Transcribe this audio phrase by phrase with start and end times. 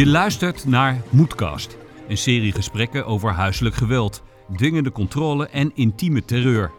[0.00, 1.76] Je luistert naar Moedkast,
[2.08, 4.22] een serie gesprekken over huiselijk geweld,
[4.56, 6.70] dwingende controle en intieme terreur.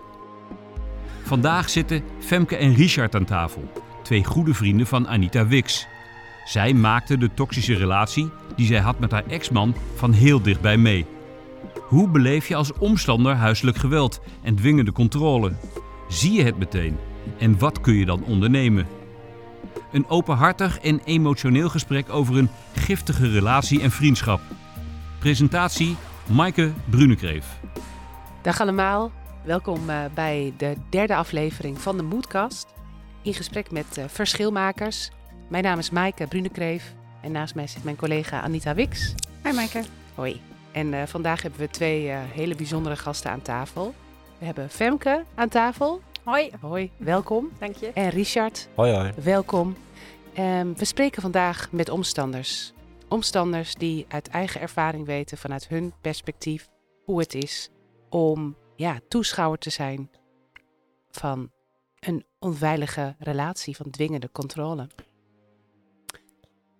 [1.23, 3.71] Vandaag zitten Femke en Richard aan tafel,
[4.03, 5.87] twee goede vrienden van Anita Wix.
[6.45, 11.05] Zij maakte de toxische relatie die zij had met haar ex-man van heel dichtbij mee.
[11.87, 15.53] Hoe beleef je als omstander huiselijk geweld en dwingende controle?
[16.07, 16.97] Zie je het meteen?
[17.37, 19.00] En wat kun je dan ondernemen?
[19.91, 24.41] Een openhartig en emotioneel gesprek over een giftige relatie en vriendschap.
[25.19, 25.95] Presentatie
[26.29, 27.59] Maaike Brunekreef.
[28.41, 29.11] Dag allemaal,
[29.43, 32.73] welkom uh, bij de derde aflevering van de Moedkast.
[33.21, 35.11] In gesprek met uh, verschilmakers.
[35.49, 39.13] Mijn naam is Maaike Brunekreef en naast mij zit mijn collega Anita Wix.
[39.43, 39.83] Hi Maaike.
[40.15, 40.41] Hoi.
[40.71, 43.95] En uh, vandaag hebben we twee hele bijzondere gasten aan tafel.
[44.37, 46.01] We hebben Femke aan tafel.
[46.23, 46.51] Hoi.
[46.59, 47.51] Hoi, welkom.
[47.59, 47.91] Dank je.
[47.93, 48.67] En Richard.
[48.75, 49.11] Hoi, hoi.
[49.23, 49.75] Welkom.
[50.37, 52.73] Um, we spreken vandaag met omstanders.
[53.07, 56.69] Omstanders die uit eigen ervaring weten vanuit hun perspectief
[57.03, 57.69] hoe het is
[58.09, 60.09] om ja, toeschouwer te zijn
[61.11, 61.51] van
[61.99, 64.87] een onveilige relatie, van dwingende controle.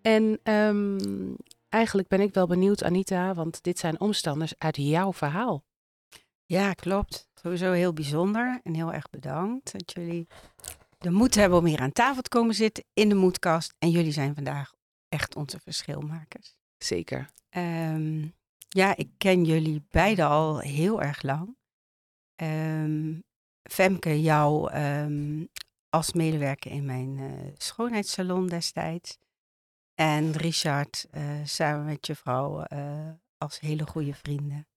[0.02, 1.36] En um,
[1.70, 5.64] eigenlijk ben ik wel benieuwd, Anita, want dit zijn omstanders uit jouw verhaal.
[6.52, 7.30] Ja, klopt.
[7.34, 10.28] Sowieso heel bijzonder en heel erg bedankt dat jullie
[10.98, 13.74] de moed hebben om hier aan tafel te komen zitten in de moedkast.
[13.80, 14.74] En jullie zijn vandaag
[15.10, 16.56] echt onze verschilmakers.
[16.78, 17.30] Zeker.
[17.50, 18.34] Um,
[18.68, 21.58] ja, ik ken jullie beiden al heel erg lang.
[22.36, 23.24] Um,
[23.70, 25.50] Femke, jou um,
[25.90, 29.18] als medewerker in mijn uh, schoonheidssalon destijds.
[29.94, 34.68] En Richard, uh, samen met je vrouw, uh, als hele goede vrienden.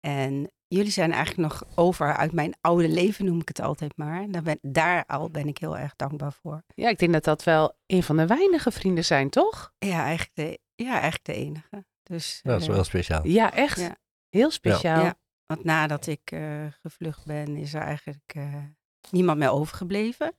[0.00, 4.30] En jullie zijn eigenlijk nog over uit mijn oude leven, noem ik het altijd maar.
[4.30, 6.62] Daar, ben, daar al ben ik heel erg dankbaar voor.
[6.74, 9.72] Ja, ik denk dat dat wel een van de weinige vrienden zijn, toch?
[9.78, 11.84] Ja, eigenlijk de, ja, eigenlijk de enige.
[12.02, 13.26] Dus, ja, dat is wel speciaal.
[13.26, 13.80] Ja, echt.
[13.80, 13.96] Ja.
[14.28, 15.04] Heel speciaal.
[15.04, 15.18] Ja.
[15.46, 18.54] want nadat ik uh, gevlucht ben, is er eigenlijk uh,
[19.10, 20.36] niemand meer overgebleven.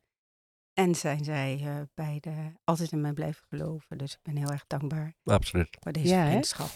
[0.73, 2.31] En zijn zij uh, beide
[2.63, 3.97] altijd in mij blijven geloven.
[3.97, 5.77] Dus ik ben heel erg dankbaar Absoluut.
[5.79, 6.69] voor deze ja, vriendschap.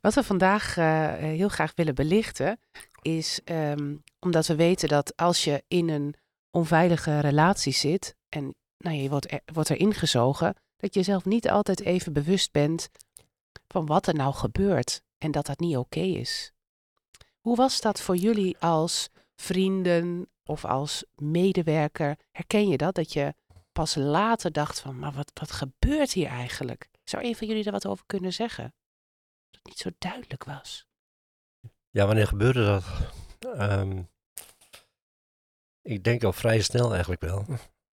[0.00, 2.60] Wat we vandaag uh, heel graag willen belichten,
[3.02, 6.14] is um, omdat we weten dat als je in een
[6.50, 11.50] onveilige relatie zit en nou, je wordt, er, wordt erin gezogen, dat je zelf niet
[11.50, 12.88] altijd even bewust bent
[13.68, 16.52] van wat er nou gebeurt en dat dat niet oké is.
[17.40, 22.16] Hoe was dat voor jullie als vrienden of als medewerker?
[22.30, 22.94] Herken je dat?
[22.94, 23.34] Dat je
[23.72, 26.88] pas later dacht van, maar wat, wat gebeurt hier eigenlijk?
[27.04, 28.74] Zou een van jullie daar wat over kunnen zeggen?
[29.62, 30.86] Niet zo duidelijk was.
[31.90, 32.84] Ja, wanneer gebeurde dat?
[33.70, 34.10] Um,
[35.82, 37.46] ik denk al vrij snel eigenlijk wel.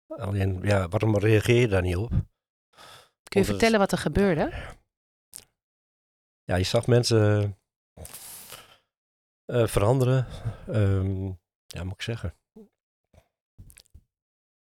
[0.08, 2.10] Alleen, ja, waarom reageer je daar niet op?
[3.24, 4.76] Kun je vertellen wat er gebeurde?
[6.44, 7.58] Ja, je zag mensen
[9.46, 10.28] uh, veranderen.
[10.70, 12.36] Um, ja, moet ik zeggen.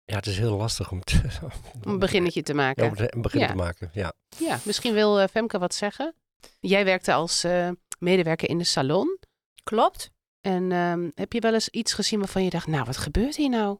[0.03, 1.39] Ja, het is heel lastig om, te,
[1.83, 2.83] om een beginnetje te maken.
[2.83, 3.47] Ja, om een begin ja.
[3.47, 4.13] te maken, ja.
[4.37, 6.15] Ja, misschien wil uh, Femke wat zeggen.
[6.59, 7.69] Jij werkte als uh,
[7.99, 9.19] medewerker in de salon.
[9.63, 10.11] Klopt.
[10.41, 13.49] En um, heb je wel eens iets gezien waarvan je dacht, nou, wat gebeurt hier
[13.49, 13.77] nou?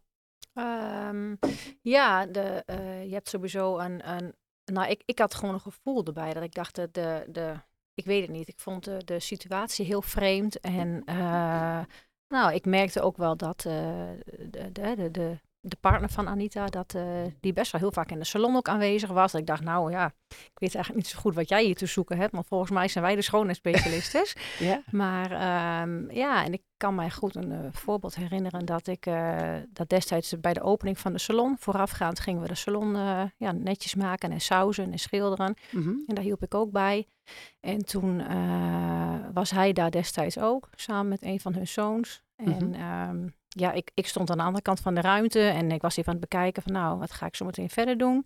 [0.54, 1.40] Um,
[1.82, 6.06] ja, de, uh, je hebt sowieso een, een nou, ik, ik had gewoon een gevoel
[6.06, 7.56] erbij dat ik dacht, de, de, de
[7.94, 10.60] ik weet het niet, ik vond de, de situatie heel vreemd.
[10.60, 11.84] En uh,
[12.28, 13.74] nou, ik merkte ook wel dat uh,
[14.50, 17.04] de, de, de, de partner van Anita, dat, uh,
[17.40, 19.32] die best wel heel vaak in de salon ook aanwezig was.
[19.32, 21.86] Dat ik dacht, nou ja, ik weet eigenlijk niet zo goed wat jij hier te
[21.86, 24.26] zoeken hebt, maar volgens mij zijn wij de schoonheidsspecialisten.
[24.60, 24.82] ja.
[24.92, 25.32] Maar
[25.82, 29.90] um, ja, en ik kan mij goed een uh, voorbeeld herinneren dat ik uh, dat
[29.90, 32.96] destijds bij de opening van de salon, voorafgaand gingen we de salon
[33.38, 35.56] ja, netjes maken en sauzen en schilderen.
[35.72, 36.04] Mm -hmm.
[36.08, 37.08] En daar hielp ik ook bij.
[37.60, 38.24] En toen
[39.34, 42.24] was hij daar destijds ook, samen met een van hun zoons.
[42.38, 42.52] Mhm.
[42.52, 43.24] En mm -hmm.
[43.24, 45.98] um, ja, ik, ik stond aan de andere kant van de ruimte en ik was
[45.98, 48.26] even aan het bekijken van nou, wat ga ik zo meteen verder doen.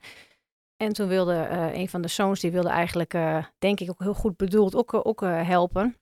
[0.77, 3.99] En toen wilde uh, een van de zoons, die wilde eigenlijk, uh, denk ik ook
[3.99, 5.97] heel goed bedoeld, ook, ook uh, helpen.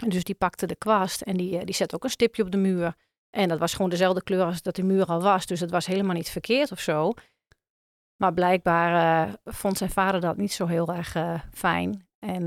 [0.00, 2.56] En dus die pakte de kwast en die, die zette ook een stipje op de
[2.56, 2.96] muur.
[3.30, 5.46] En dat was gewoon dezelfde kleur als dat de muur al was.
[5.46, 7.12] Dus het was helemaal niet verkeerd of zo.
[8.16, 11.16] Maar blijkbaar vond zijn vader dat niet zo heel erg
[11.52, 12.08] fijn.
[12.18, 12.44] En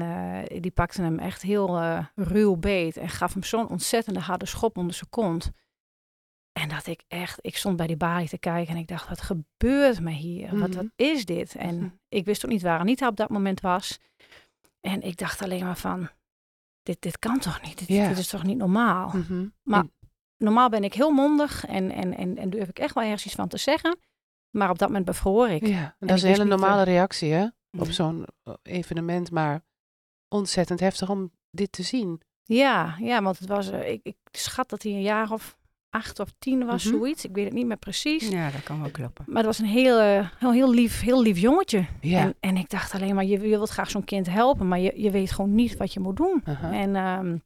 [0.62, 1.80] die pakte hem echt heel
[2.16, 5.52] ruw beet en gaf hem zo'n ontzettende harde schop onder zijn kont.
[6.52, 9.22] En dat ik echt, ik stond bij die balie te kijken en ik dacht, wat
[9.22, 10.44] gebeurt me hier?
[10.44, 10.60] Mm -hmm.
[10.60, 11.56] wat, wat is dit?
[11.56, 12.00] En -hmm.
[12.10, 14.00] ik wist ook niet waar Anita op dat moment was.
[14.80, 16.10] En ik dacht alleen maar van,
[16.84, 17.88] dit, dit kan toch niet?
[17.88, 19.12] Dit, is toch niet normaal?
[19.14, 19.54] Mm -hmm.
[19.64, 19.84] Maar
[20.38, 23.36] normaal ben ik heel mondig en, en, en, en durf ik echt wel ergens iets
[23.36, 23.98] van te zeggen.
[24.58, 25.68] Maar op dat moment bevroor ik.
[25.68, 27.48] Ja, en dat is een hele normale reactie, hè?
[27.78, 29.32] op zo'n eh, evenement.
[29.32, 29.64] Maar
[30.28, 32.22] ontzettend heftig om dit te zien.
[32.44, 35.58] Ja, ja, want het was, eh, ik, ik schat dat hij een jaar of
[35.92, 36.96] acht of tien was, Mhm.
[36.98, 37.26] zoiets.
[37.26, 38.28] Ik weet het niet meer precies.
[38.30, 39.26] Ja, dat kan wel kloppen.
[39.28, 41.86] Maar het was een heel, eh, heel, heel, lief, heel lief jongetje.
[42.02, 42.20] Ja.
[42.20, 44.94] En, en ik dacht alleen maar, je, je wilt graag zo'n kind helpen, maar je,
[45.02, 46.44] je weet gewoon niet wat je moet doen.
[46.72, 47.38] En ehm,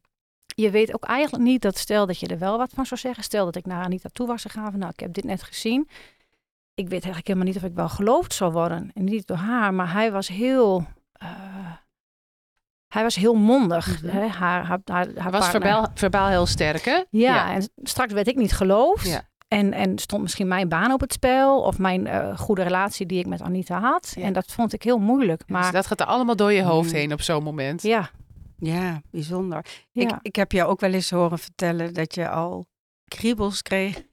[0.56, 3.24] je weet ook eigenlijk niet dat stel dat je er wel wat van zou zeggen.
[3.24, 5.88] Stel dat ik naar Anita toe was gegaan van nou, ik heb dit net gezien.
[6.74, 8.92] Ik weet eigenlijk helemaal niet of ik wel geloofd zou worden.
[8.94, 10.86] En niet door haar, maar hij was heel...
[11.12, 11.30] eh,
[12.96, 14.02] hij was heel mondig.
[14.02, 14.16] Mhm.
[14.18, 14.28] hè.
[14.28, 17.04] Haar, haar, haar, haar Hij was verbaal, verbaal heel sterk, hè?
[17.10, 19.08] Ja, en straks werd ik niet geloofd.
[19.08, 19.22] Ja.
[19.48, 21.62] En, en stond misschien mijn baan op het spel.
[21.62, 24.14] Of mijn eh, goede relatie die ik met Anita had.
[24.16, 24.24] Ja.
[24.24, 25.40] En dat vond ik heel moeilijk.
[25.40, 26.96] Dus Maar dat gaat er allemaal door je hoofd Mm.
[26.96, 27.82] heen op zo'n moment.
[27.82, 28.10] ja,
[28.58, 29.66] Ja, bijzonder.
[29.92, 30.02] ja.
[30.02, 32.66] Ik, ik heb jou ook wel eens horen vertellen dat je al
[33.06, 34.04] kriebels kreeg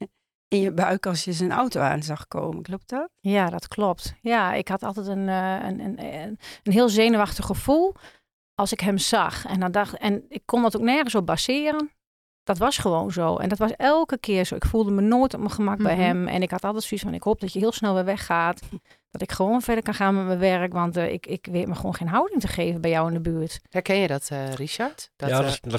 [0.47, 2.61] in je buik als je zijn auto aan zag komen.
[2.63, 3.09] Klopt dat?
[3.19, 4.13] Ja, dat klopt.
[4.21, 7.93] Ja, ik had altijd een, eh, een, een, een, een heel zenuwachtig gevoel
[8.63, 9.45] als ik hem zag.
[9.45, 11.91] En, dan dacht, en ik kon dat ook nergens op baseren.
[12.43, 13.35] Dat was gewoon zo.
[13.37, 14.55] En dat was elke keer zo.
[14.55, 16.03] Ik voelde me nooit op mijn gemak bij Mhm.
[16.03, 16.27] hem.
[16.27, 18.61] En ik had altijd zoiets van, ik hoop dat je heel snel weer weggaat.
[19.11, 20.73] Dat ik gewoon verder kan gaan met mijn werk.
[20.73, 23.29] Want eh, ik, ik weet me gewoon geen houding te geven bij jou in de
[23.29, 23.59] buurt.
[23.69, 25.11] Herken je dat, eh, Richard?
[25.15, 25.71] Dat, Ja, ja, dat- dat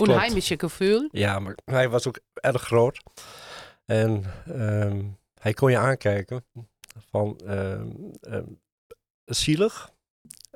[0.63, 1.09] gevoel.
[1.11, 3.03] Ja, maar hij was ook erg groot.
[3.85, 5.03] En ehm,
[5.41, 6.45] hij kon je aankijken
[7.11, 7.89] van ehm,
[8.21, 8.45] ehm,
[9.25, 9.93] zielig.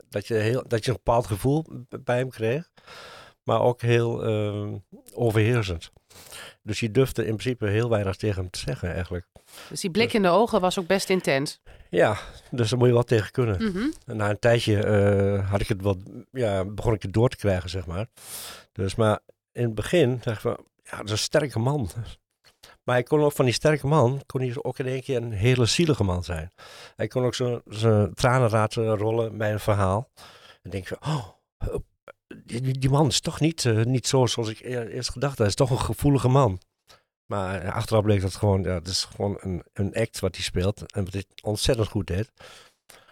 [0.08, 1.66] Dat je, heel, dat je een bepaald gevoel
[2.05, 2.70] bij hem kreeg.
[3.43, 4.76] Maar ook heel ehm,
[5.14, 5.90] overheersend.
[6.62, 9.26] Dus je durfde in principe heel weinig tegen hem te zeggen eigenlijk.
[9.69, 11.60] Dus die blik in de ogen was ook best intens.
[11.90, 12.19] Ja,
[12.50, 13.64] dus daar moet je wel tegen kunnen.
[13.64, 13.90] Mhm.
[14.06, 15.99] En na een tijdje eh, had ik het wat,
[16.32, 18.06] ja, begon ik het door te krijgen, zeg maar.
[18.72, 19.19] Dus, maar
[19.52, 21.90] in het begin dacht ik van, ja, dat is een sterke man.
[22.88, 25.32] Maar hij kon ook van die sterke man, kon hij ook in één keer een
[25.32, 26.52] hele zielige man zijn.
[26.96, 30.11] Hij kon ook zijn tranen laten rollen bij een verhaal.
[30.62, 34.61] En denk van, oh, eh, die, man is toch niet, eh, niet zo zoals ik
[34.61, 35.38] eer- eerst gedacht had.
[35.38, 36.61] Hij is toch een gevoelige man.
[37.26, 40.44] Maar eh, achteraf bleek dat gewoon, ja, het is gewoon een, een act wat hij
[40.44, 40.93] speelt.
[40.93, 42.32] En wat hij ontzettend goed deed.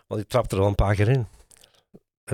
[0.06, 1.26] Want ik trapte er wel een paar keer in.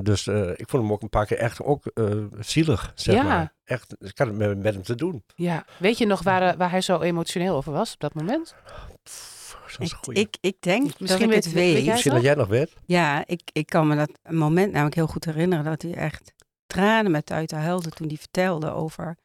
[0.03, 2.11] Dus eh, ik vond hem ook een paar keer echt ook eh,
[2.41, 3.23] zielig, zeg Ja.
[3.23, 3.53] maar.
[3.65, 5.25] Echt, ik had het met, met hem te doen.
[5.35, 5.65] Ja.
[5.79, 8.55] Weet je nog waar, eh, waar hij zo emotioneel over was op dat moment?
[9.03, 12.23] Pff, dat is Ik, ik, ik denk Misschien dat ik weet- het weet Misschien dat
[12.23, 12.73] jij nog weet.
[12.87, 16.33] Ja, ik, ik kan me dat moment namelijk heel goed herinneren dat hij echt
[16.67, 19.17] tranen met uit huilde toen hij vertelde over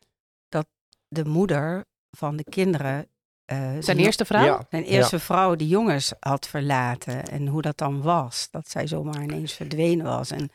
[0.50, 0.68] dat
[1.08, 3.08] de moeder van de kinderen
[3.46, 4.44] eh, Zijn eerste vrouw?
[4.46, 8.48] Ja, zijn eerste vrouw de jongens had verlaten en hoe dat dan was.
[8.52, 10.50] Dat zij zomaar ineens verdwenen was en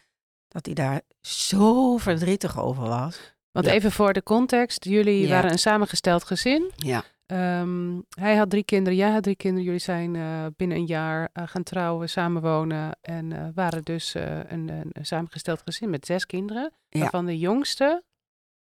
[0.52, 3.34] dat hij daar zo verdrietig over was.
[3.50, 3.72] Want Ja.
[3.72, 4.84] even voor de context.
[4.84, 5.28] Jullie Ja.
[5.34, 6.70] waren een samengesteld gezin.
[6.76, 7.02] Ja.
[7.26, 9.64] Ehm, hij had drie kinderen, jij had drie kinderen.
[9.64, 12.96] Jullie zijn eh, binnen een jaar eh, gaan trouwen, samenwonen.
[13.00, 16.72] En eh, waren dus eh, een, een, een samengesteld gezin met zes kinderen.
[16.88, 17.00] Ja.
[17.00, 18.02] Waarvan de jongste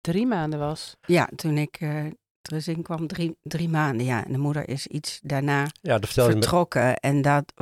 [0.02, 0.96] drie maanden was.
[1.08, 2.06] Ja, toen ik eh
[2.42, 4.06] terug in kwam, drie, drie maanden.
[4.06, 6.42] Ja, en de moeder is iets daarna Ja, dat vertel je me.
[6.42, 6.96] vertrokken.
[6.98, 7.54] En dat,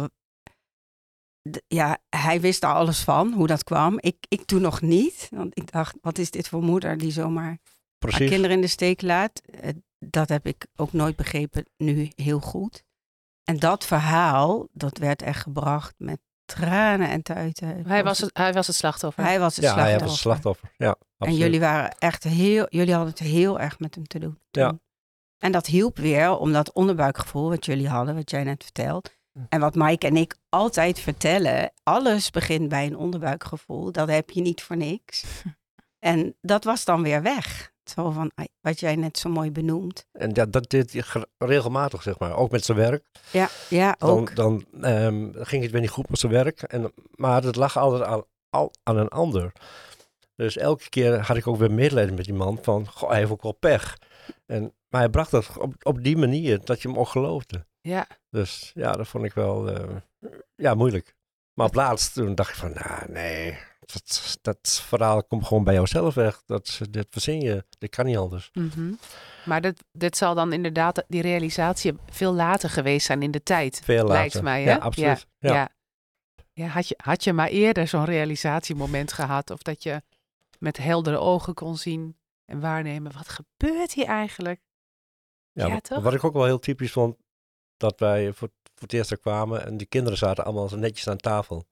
[1.67, 3.97] ja, hij wist daar alles van, hoe dat kwam.
[3.99, 5.27] Ik, ik toen nog niet.
[5.31, 7.57] Want ik dacht, wat is dit voor moeder die zomaar
[7.99, 9.39] haar kinderen in de steek laat?
[9.61, 9.69] Eh,
[9.99, 12.83] Dat heb ik ook nooit begrepen, nu heel goed.
[13.43, 17.87] En dat verhaal, dat werd echt gebracht met tranen en tuiten.
[17.87, 19.23] Hij was het, hij was het slachtoffer.
[19.23, 20.07] Hij was het Ja, hij slachtoffer.
[20.07, 20.71] was het slachtoffer.
[20.77, 24.39] Ja, En jullie waren echt heel, jullie hadden het heel erg met hem te doen.
[24.51, 24.79] Ja.
[25.37, 29.17] En dat hielp weer om dat onderbuikgevoel wat jullie hadden, wat jij net vertelt.
[29.33, 29.39] Hm.
[29.49, 33.91] En wat Mike en ik altijd vertellen, alles begint bij een onderbuikgevoel.
[33.91, 35.23] Dat heb je niet voor niks.
[35.99, 37.71] En dat was dan weer weg.
[37.83, 38.31] Zo van,
[38.61, 40.05] wat jij net zo mooi benoemt.
[40.11, 41.03] En ja, dat deed
[41.37, 42.35] regelmatig, zeg maar.
[42.35, 43.05] Ook met zijn werk.
[43.31, 44.35] Ja, ja Dan, ook.
[44.35, 46.61] dan ehm, ging het weer niet goed met zijn werk.
[46.61, 49.51] En, maar het lag altijd aan, al, aan een ander.
[50.35, 52.57] Dus elke keer had ik ook weer medelijden met die man.
[52.61, 53.97] Van, goh, hij heeft ook wel pech.
[54.45, 57.65] En, maar hij bracht dat op, op die manier dat je hem ook geloofde.
[57.89, 59.95] Ja, Dus ja, dat vond ik wel eh,
[60.55, 61.15] ja, moeilijk.
[61.53, 65.73] Maar op laatst toen dacht ik van, nou nee, dat, dat verhaal komt gewoon bij
[65.73, 66.41] jouzelf weg.
[66.45, 68.49] Dat, dat verzin je, dat kan niet anders.
[68.53, 68.93] mhm.
[69.45, 73.81] maar dit, dit zal dan inderdaad, die realisatie veel later geweest zijn in de tijd.
[73.83, 74.13] Veel later.
[74.13, 74.71] Lijkt mij, hè?
[74.71, 75.27] Ja, absoluut.
[75.39, 75.53] Ja.
[75.53, 75.69] Ja.
[76.53, 76.67] ja.
[76.67, 79.51] had, je, had je maar eerder zo'n realisatiemoment gehad?
[79.51, 80.01] Of dat je
[80.59, 84.61] met heldere ogen kon zien en waarnemen, wat gebeurt hier eigenlijk?
[85.51, 86.03] Ja, toch?
[86.03, 87.17] Wat ik ook wel heel typisch vond,
[87.79, 91.07] dat wij voor, voor het eerst er kwamen en die kinderen zaten allemaal zo netjes
[91.07, 91.65] aan tafel.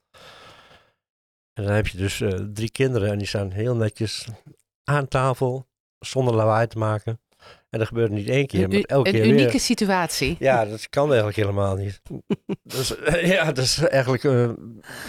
[1.54, 4.28] En dan heb je dus eh, drie kinderen en die staan heel netjes
[4.84, 5.68] aan tafel,
[6.00, 7.20] zonder lawaai te maken.
[7.70, 9.60] En dat gebeurde niet één keer, Een, maar elke een keer unieke weer.
[9.60, 10.36] situatie.
[10.40, 12.02] Ja, dat kan eigenlijk helemaal niet.
[12.64, 14.24] dus eh, ja, dat is eigenlijk...
[14.24, 14.50] eh,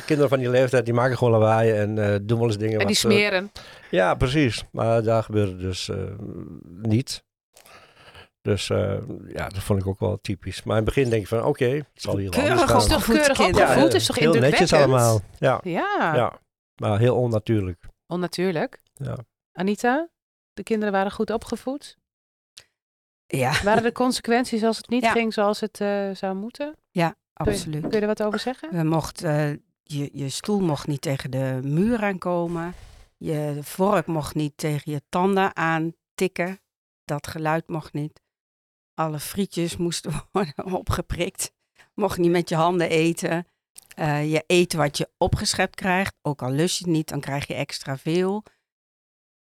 [0.07, 1.95] kinderen van die leeftijd, die maken gewoon lawaai en
[2.26, 3.12] doen wel eens dingen En die wat...
[3.12, 3.52] smeren.
[3.90, 4.64] ja, precies.
[4.73, 5.90] Maar daar gebeurde dus
[6.83, 7.25] niet.
[8.49, 10.62] Dus eh, ja, dat vond ik ook wel typisch.
[10.62, 12.88] Maar in het begin denk je van, oké, het zal hier wel Keurig anders Is
[12.90, 12.99] gaan.
[12.99, 13.67] toch keurig kinderen.
[13.69, 13.90] opgevoed?
[13.93, 15.21] Ja, is toch heel netjes allemaal.
[15.38, 16.38] Ja, Ja, ja,
[16.76, 17.85] maar heel onnatuurlijk.
[18.07, 18.83] onnatuurlijk.
[18.95, 19.17] Ja.
[19.52, 20.09] Anita,
[20.52, 21.97] de kinderen waren goed opgevoed.
[23.26, 25.11] Ja, Waren er consequenties als het niet Ja.
[25.12, 26.75] ging zoals het eh, zou moeten?
[26.93, 27.81] Kun je, absoluut.
[27.83, 28.69] kun je er wat over zeggen?
[28.76, 29.50] We mocht, eh,
[29.83, 32.75] je, je stoel mocht niet tegen de muur aankomen.
[33.17, 36.61] Je vork mocht niet tegen je tanden aantikken.
[37.05, 38.21] Dat geluid mocht niet.
[38.99, 41.52] Alle frietjes moesten worden opgeprikt.
[41.95, 43.47] Mocht niet met je handen eten.
[43.95, 46.14] Eh, je eet wat je opgeschept krijgt.
[46.23, 48.43] Ook al lust je het niet, dan krijg je extra veel.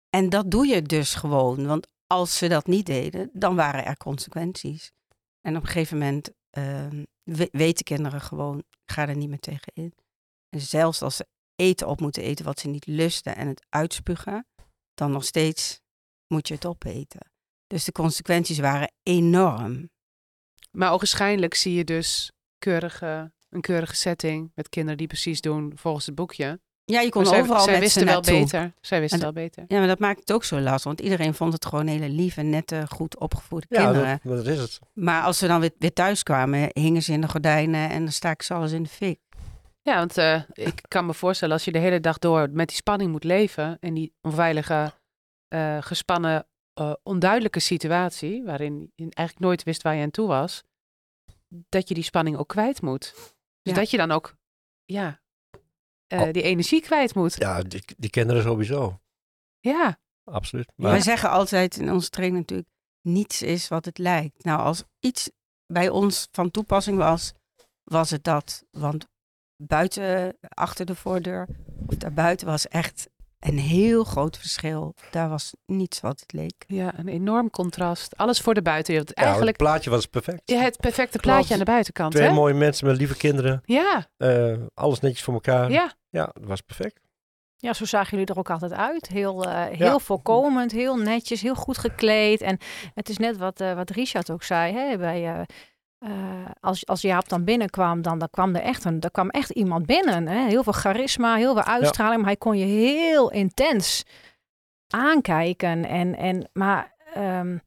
[0.09, 1.65] En dat doe je dus gewoon.
[1.65, 4.91] Want als ze dat niet deden, dan waren er consequenties.
[5.41, 9.71] En op een gegeven moment ehm, we- weten kinderen gewoon, ga er niet meer tegen
[9.73, 9.93] in.
[10.49, 14.47] En zelfs als ze eten op moeten eten wat ze niet lusten en het uitspugen,
[14.93, 15.81] dan nog steeds
[16.27, 17.31] moet je het opeten.
[17.69, 19.89] Dus de consequenties waren enorm.
[20.71, 26.05] Maar ogenschijnlijk zie je dus keurige, een keurige setting met kinderen die precies doen volgens
[26.05, 26.59] het boekje.
[26.85, 28.39] Ja, je kon zij, overal zij met wisten ze wel naartoe.
[28.39, 28.73] beter.
[28.81, 29.63] Zij wisten En wel beter.
[29.67, 32.41] Ja, maar dat maakt het ook zo lastig, want iedereen vond het gewoon hele lieve,
[32.41, 34.19] nette, goed opgevoede Ja, kinderen.
[34.23, 34.79] dat, dat is het.
[34.93, 38.11] Maar als ze dan weer, weer thuis kwamen, hingen ze in de gordijnen en dan
[38.11, 39.19] staken ze alles in de fik.
[39.81, 42.77] Ja, want eh, ik kan me voorstellen als je de hele dag door met die
[42.77, 44.91] spanning moet leven en die onveilige,
[45.47, 46.47] eh, gespannen,
[46.79, 50.63] eh, onduidelijke situatie, waarin je eigenlijk nooit wist waar je aan toe was,
[51.47, 53.13] dat je die spanning ook kwijt moet.
[53.61, 53.73] Dus Ja.
[53.73, 54.35] dat je dan ook,
[54.85, 55.21] ja,
[56.07, 56.31] eh, Oh.
[56.31, 57.35] die energie kwijt moet.
[57.37, 58.99] Ja, die, die kinderen sowieso.
[59.59, 60.71] Ja, Absoluut.
[60.75, 62.69] Wij Maar, zeggen altijd in onze training natuurlijk,
[63.01, 64.43] niets is wat het lijkt.
[64.43, 65.29] Nou, als iets
[65.65, 67.33] bij ons van toepassing was,
[67.83, 68.63] was het dat.
[68.71, 69.07] Want
[69.63, 71.47] buiten, achter de voordeur,
[71.87, 73.09] of daarbuiten was echt
[73.39, 74.95] een heel groot verschil.
[75.11, 76.63] Daar was niets wat het leek.
[76.67, 78.17] ja, een enorm contrast.
[78.17, 79.11] Alles voor de buitenwereld.
[79.15, 80.41] ja, Eigenlijk het plaatje was perfect.
[80.45, 82.11] ja, het perfecte plaatje aan de buitenkant.
[82.13, 82.33] Twee Hè?
[82.33, 83.61] mooie mensen met lieve kinderen.
[83.65, 85.71] Ja, eh, alles netjes voor elkaar.
[85.71, 85.93] ja.
[86.11, 86.99] Ja, dat was perfect.
[87.57, 89.07] Ja, zo zagen jullie er ook altijd uit.
[89.07, 89.99] Heel, eh, heel Ja.
[89.99, 92.41] voorkomend, heel netjes, heel goed gekleed.
[92.41, 92.57] En
[92.93, 94.73] het is net wat, eh, wat Richard ook zei.
[94.73, 95.45] Hè, bij,
[95.99, 96.09] eh,
[96.59, 99.85] als, als Jaap dan binnenkwam, dan, dan kwam er echt, een, er kwam echt iemand
[99.85, 100.27] binnen.
[100.27, 100.47] Hè?
[100.47, 102.17] Heel veel charisma, heel veel uitstraling.
[102.17, 104.03] Maar hij kon je heel intens
[104.87, 105.85] aankijken.
[105.85, 107.57] En, en, maar ehm,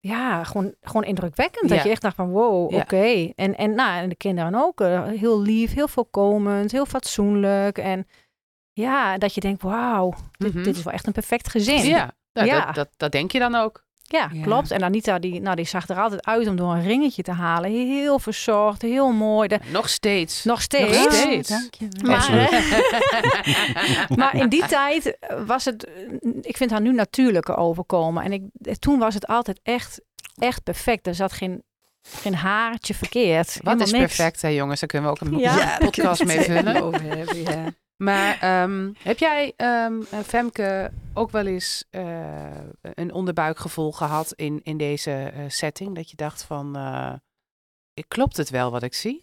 [0.00, 1.68] ja, gewoon, gewoon indrukwekkend.
[1.70, 1.74] Ja.
[1.74, 2.78] Dat je echt dacht van wow, Ja.
[2.80, 3.32] oké.
[3.34, 4.80] En, en, nou, en de kinderen ook.
[4.80, 7.78] eh, heel lief, heel voorkomend, heel fatsoenlijk.
[7.78, 8.06] En
[8.72, 10.62] ja, dat je denkt, wauw, dit, Mhm.
[10.62, 11.84] dit is wel echt een perfect gezin.
[11.86, 12.64] Ja, nou, Ja.
[12.66, 13.84] Dat, dat, dat denk je dan ook.
[14.12, 14.42] Ja, Ja.
[14.42, 14.70] klopt.
[14.70, 17.70] En Anita, die, nou, die zag er altijd uit om door een ringetje te halen.
[17.70, 19.48] Heel verzorgd, heel mooi.
[19.48, 20.44] De- Nog steeds.
[20.44, 20.98] nog steeds.
[21.04, 21.50] Nog steeds.
[22.02, 22.50] Maar, Absoluut.
[22.50, 25.16] hè, maar in die tijd
[25.46, 25.86] was het,
[26.40, 28.24] ik vind haar nu natuurlijker overkomen.
[28.24, 28.42] En ik,
[28.78, 30.00] toen was het altijd echt,
[30.38, 31.06] echt perfect.
[31.06, 31.62] Er zat geen,
[32.02, 33.46] geen haartje verkeerd.
[33.46, 34.16] Wat Helemaal is niks.
[34.16, 34.80] perfect, hè jongens?
[34.80, 35.56] Daar kunnen we ook een Ja.
[35.56, 36.82] Ja, podcast mee vullen.
[36.82, 37.64] Over hebben, ja.
[38.02, 39.90] Maar ehm, heb jij, eh,
[40.24, 45.94] Femke, ook wel eens eh, een onderbuikgevoel gehad in, in deze eh, setting?
[45.94, 47.14] Dat je dacht van, eh,
[48.08, 49.22] klopt het wel wat ik zie?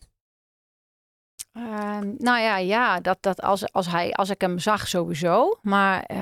[1.51, 5.59] Ehm, nou ja, ja dat, dat als, als, hij, als ik hem zag sowieso.
[5.61, 6.13] Maar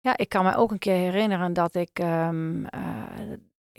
[0.00, 1.98] ja, ik kan me ook een keer herinneren dat ik...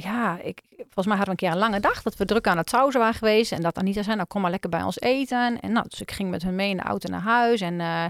[0.03, 2.57] ja, ik, volgens mij hadden we een keer een lange dag dat we druk aan
[2.57, 3.51] het sausen waren geweest.
[3.51, 5.59] En dat Anita zei, nou kom maar lekker bij ons eten.
[5.59, 7.61] En nou, dus ik ging met hun mee in de auto naar huis.
[7.61, 8.05] En eh,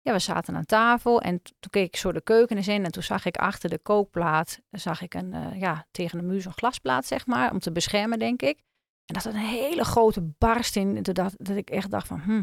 [0.00, 1.20] ja, we zaten aan tafel.
[1.20, 2.84] En toen keek ik zo de keuken eens in.
[2.84, 6.40] En toen zag ik achter de kookplaat, zag ik een, eh, ja, tegen de muur
[6.40, 7.50] zo'n glasplaat, zeg maar.
[7.52, 8.58] Om te beschermen, denk ik.
[9.06, 11.02] En dat had een hele grote barst in.
[11.02, 12.42] Dat, dat, dat ik echt dacht van, hm,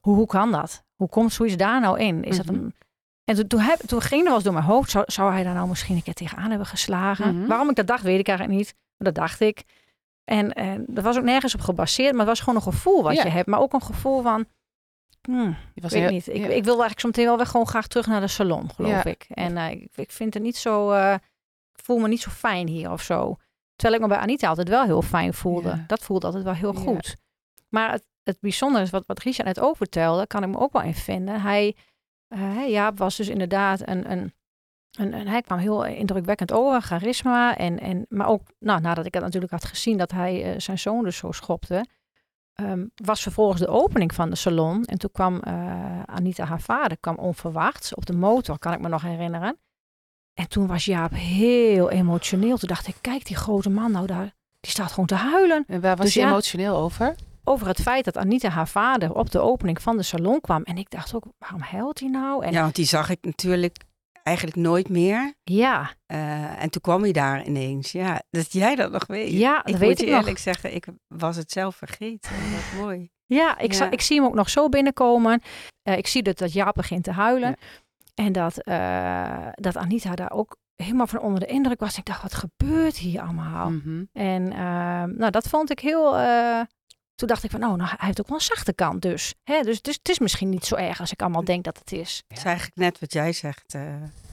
[0.00, 0.84] hoe, hoe kan dat?
[0.94, 2.22] Hoe komt zoiets daar nou in?
[2.24, 2.54] Is dat Mhm.
[2.54, 2.74] een...
[3.24, 5.42] En toen, toen, heb, toen ging er wel eens door mijn hoofd, zou, zou hij
[5.42, 7.36] daar nou misschien een keer tegenaan hebben geslagen?
[7.38, 7.46] Mhm.
[7.46, 8.74] Waarom ik dat dacht, weet ik eigenlijk niet.
[8.96, 9.62] Maar dat dacht ik.
[10.24, 13.14] En, en dat was ook nergens op gebaseerd, maar het was gewoon een gevoel wat
[13.14, 13.22] Ja.
[13.22, 13.48] je hebt.
[13.48, 14.44] Maar ook een gevoel van,
[15.22, 16.28] hmm, was weet heel- niet.
[16.28, 16.42] Ik, ja.
[16.48, 19.04] ik wil eigenlijk meteen wel weer gewoon graag terug naar de salon, geloof Ja.
[19.04, 19.26] ik.
[19.28, 21.12] En eh, ik, ik vind het niet zo, eh,
[21.74, 23.36] ik voel me niet zo fijn hier of zo.
[23.76, 25.84] Terwijl ik me bij Anita altijd wel heel fijn voelde.
[25.86, 27.16] Dat voelde altijd wel heel goed.
[27.68, 30.72] Maar het, het bijzondere is, wat, wat Richard net ook vertelde, kan ik me ook
[30.72, 31.40] wel in vinden.
[31.40, 31.76] Hij,
[32.32, 34.32] eh, Jaap was dus inderdaad een, een,
[34.98, 37.56] een, een- hij kwam heel indrukwekkend over, charisma.
[37.56, 40.78] En, en, maar ook, nou, nadat ik het natuurlijk had gezien dat hij eh, zijn
[40.78, 41.86] zoon dus zo schopte,
[42.54, 44.84] ehm, was vervolgens de opening van de salon.
[44.84, 48.88] En toen kwam eh, Anita, haar vader, kwam onverwachts op de motor, kan ik me
[48.88, 49.56] nog herinneren.
[50.34, 52.56] En toen was Jaap heel emotioneel.
[52.56, 55.64] Toen dacht ik, kijk die grote man nou daar, die staat gewoon te huilen.
[55.66, 56.28] En waar was Dus je ja.
[56.28, 57.14] emotioneel over?
[57.44, 60.62] Over het feit dat Anita haar vader op de opening van de salon kwam.
[60.62, 62.44] En ik dacht ook, waarom huilt hij nou?
[62.44, 63.76] En Ja, want die zag ik natuurlijk
[64.22, 65.34] eigenlijk nooit meer.
[65.42, 67.92] ja, Eh, en toen kwam hij daar ineens.
[67.92, 69.30] Ja, dat jij dat nog weet.
[69.32, 70.20] Ja, dat ik weet moet je ik nog.
[70.20, 72.30] eerlijk zeggen, ik was het zelf vergeten.
[72.52, 73.10] Wat mooi.
[73.26, 73.90] Ja, ik, za- Ja.
[73.90, 75.42] ik zie hem ook nog zo binnenkomen.
[75.82, 77.56] Eh, ik zie dat, dat Jaap begint te huilen.
[78.14, 81.98] En dat, eh, dat Anita daar ook helemaal van onder de indruk was.
[81.98, 83.70] Ik dacht, wat gebeurt hier allemaal?
[83.70, 84.04] Mhm.
[84.12, 84.48] En
[85.16, 86.16] nou, dat vond ik heel...
[87.22, 89.34] toen dacht ik van, oh, nou, hij heeft ook wel een zachte kant dus.
[89.42, 89.62] Hè?
[89.62, 92.22] Dus, dus het is misschien niet zo erg als ik allemaal denk dat het is.
[92.28, 93.82] Het is eigenlijk net wat jij zegt, eh,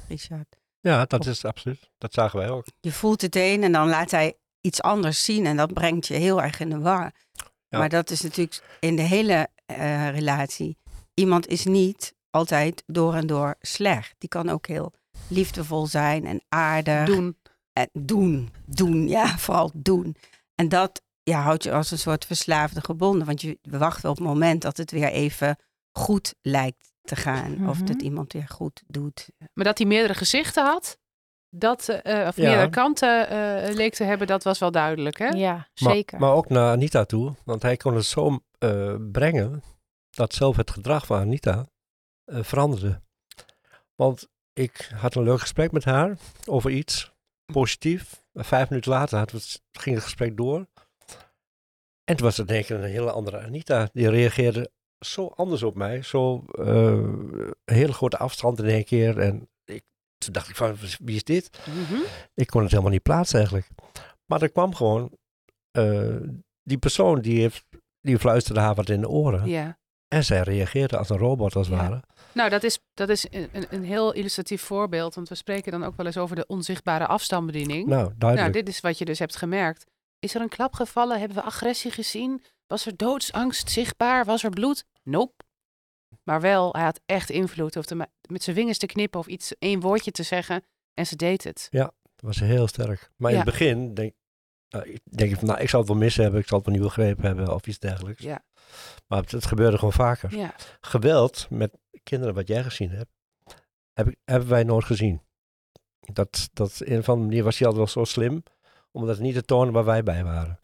[0.07, 0.55] Richard.
[0.79, 1.89] Ja, dat is absoluut.
[1.97, 2.65] Dat zagen wij ook.
[2.79, 5.45] Je voelt het een en dan laat hij iets anders zien.
[5.45, 7.11] En dat brengt je heel erg in de war.
[7.67, 7.77] Ja.
[7.77, 10.77] Maar dat is natuurlijk in de hele eh, relatie.
[11.13, 14.15] Iemand is niet altijd door en door slecht.
[14.17, 14.93] Die kan ook heel
[15.27, 17.05] liefdevol zijn en aardig.
[17.05, 17.37] Doen.
[17.73, 20.15] En doen, doen, ja, vooral doen.
[20.55, 23.25] En dat ja, houdt je als een soort verslaafde gebonden.
[23.27, 25.57] Want je wacht wel op het moment dat het weer even
[25.91, 27.69] goed lijkt te gaan.
[27.69, 27.85] Of Mhm.
[27.85, 29.29] dat iemand weer goed doet.
[29.53, 30.97] Maar dat hij meerdere gezichten had,
[31.49, 32.43] dat, eh, of Ja.
[32.43, 35.27] meerdere kanten eh, leek te hebben, dat was wel duidelijk, hè?
[35.27, 36.19] Ja, Maar, zeker.
[36.19, 37.35] maar ook naar Anita toe.
[37.45, 39.63] Want hij kon het zo eh, brengen
[40.09, 41.67] dat zelf het gedrag van Anita
[42.25, 43.01] eh, veranderde.
[43.95, 47.11] Want ik had een leuk gesprek met haar over iets,
[47.53, 48.23] positief.
[48.33, 50.67] En vijf minuten later had het, ging het gesprek door.
[52.09, 53.89] En toen was het één keer een hele andere Anita.
[53.93, 54.71] Die reageerde
[55.05, 56.01] zo anders op mij.
[56.01, 59.19] Zo eh, een hele grote afstand in één keer.
[59.19, 59.83] En ik,
[60.17, 61.49] toen dacht ik van, wie is dit?
[61.67, 62.01] Mhm.
[62.33, 63.67] Ik kon het helemaal niet plaatsen eigenlijk.
[64.25, 65.11] Maar er kwam gewoon
[65.71, 66.15] eh,
[66.63, 67.65] die persoon die, heeft,
[68.01, 69.45] die fluisterde haar wat in de oren.
[69.49, 69.77] Ja.
[70.07, 71.81] En zij reageerde als een robot als het Ja.
[71.89, 72.03] ware.
[72.33, 75.95] Nou, dat is, dat is een, een- heel illustratief voorbeeld, want we spreken dan ook
[75.97, 77.87] wel eens over de onzichtbare afstandsbediening.
[77.87, 78.53] Nou, Nou, duidelijk.
[78.53, 79.85] dit is wat je dus hebt gemerkt.
[80.19, 81.19] Is er een klap gevallen?
[81.19, 82.43] Hebben we agressie gezien?
[82.67, 84.25] Was er doodsangst zichtbaar?
[84.25, 84.85] Was er bloed?
[85.03, 85.43] Nope.
[86.23, 87.75] Maar wel, hij had echt invloed.
[87.75, 87.85] Of
[88.29, 90.63] met zijn vingers te knippen of iets, één woordje te zeggen.
[90.93, 91.67] En ze deed het.
[91.71, 93.11] Dat was heel sterk.
[93.15, 93.43] Maar in Ja.
[93.43, 94.13] het begin denk,
[94.69, 96.39] nou, ik- denk ik van, nou, ik zal het wel mis hebben.
[96.39, 98.23] Ik zal het wel niet begrepen hebben of iets dergelijks.
[98.23, 98.43] Ja.
[99.07, 100.35] Maar het, het gebeurde gewoon vaker.
[100.37, 100.55] Ja.
[100.81, 103.11] Geweld met kinderen wat jij gezien hebt,
[103.93, 105.21] heb ik, hebben wij nooit gezien.
[105.99, 108.43] Dat, dat in een of andere manier was hij altijd wel zo slim,
[108.91, 110.59] om dat niet te tonen waar wij bij waren.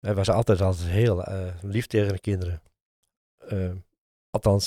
[0.00, 2.62] Hij was altijd, altijd heel eh, lief tegen de kinderen.
[3.48, 3.70] Eh,
[4.30, 4.66] althans,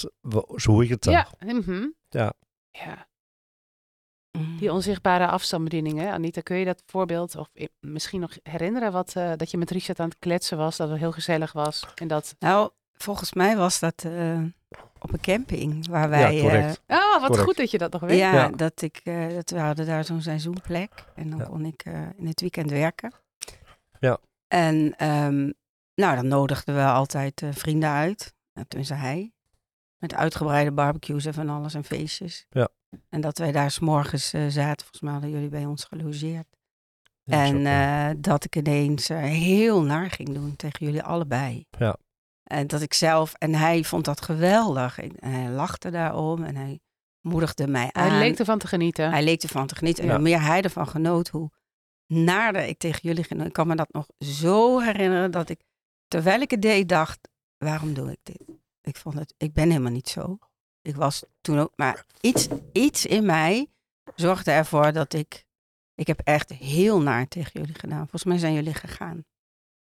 [0.55, 1.13] zo hoe ik het zag.
[1.39, 1.53] Ja.
[1.53, 1.87] mhm.
[2.09, 2.33] Ja.
[2.71, 3.07] ja.
[4.37, 4.57] Mm.
[4.57, 6.11] Die onzichtbare afstandsbediening, hè?
[6.11, 9.71] Anita, kun je dat voorbeeld of i- misschien nog herinneren wat, eh, dat je met
[9.71, 12.35] Richard aan het kletsen was, dat het heel gezellig was en dat...
[12.39, 14.43] Nou, volgens mij was dat eh,
[15.05, 16.35] op een camping waar wij.
[16.35, 16.81] ja, correct.
[16.87, 17.41] Ah, wat Correct.
[17.43, 18.17] goed dat je dat nog eh, weet.
[18.17, 18.47] ja, Ja.
[18.49, 19.01] dat ik.
[19.03, 20.91] eh, dat we hadden daar zo'n seizoenplek.
[21.15, 21.45] En dan Ja.
[21.45, 23.13] kon ik eh, in het weekend werken.
[23.99, 24.17] Ja.
[24.47, 25.51] En ehm,
[25.95, 28.33] nou, dan nodigden we altijd eh, vrienden uit.
[28.53, 29.29] Nou, Tenminste, hij.
[29.97, 32.45] Met uitgebreide barbecues en van alles en feestjes.
[32.49, 32.67] Ja.
[33.09, 34.81] En dat wij daar s'morgens eh zaten.
[34.81, 36.47] Volgens mij hadden jullie bij ons gelogeerd.
[37.23, 41.65] Ja, En eh, dat ik ineens eh, heel naar ging doen tegen jullie allebei.
[41.77, 41.95] Ja.
[42.45, 44.99] En dat ik zelf, en hij vond dat geweldig.
[44.99, 46.79] En hij lachte daarom en hij
[47.21, 48.09] moedigde mij aan.
[48.09, 49.11] Hij leek ervan te genieten.
[49.11, 50.03] Hij leek ervan te genieten.
[50.03, 50.15] En Ja.
[50.15, 51.51] hoe meer hij ervan genoot, hoe
[52.07, 53.47] naarder ik tegen jullie genoot.
[53.47, 55.61] Ik kan me dat nog zo herinneren dat ik,
[56.07, 58.43] terwijl ik het deed, dacht, waarom doe ik dit?
[58.81, 60.37] Ik vond het, ik ben helemaal niet zo.
[60.81, 63.67] Ik was toen ook, maar iets, iets in mij
[64.15, 65.45] zorgde ervoor dat ik,
[65.95, 67.99] ik heb echt heel naar tegen jullie gedaan.
[67.99, 69.25] Volgens mij zijn jullie gegaan.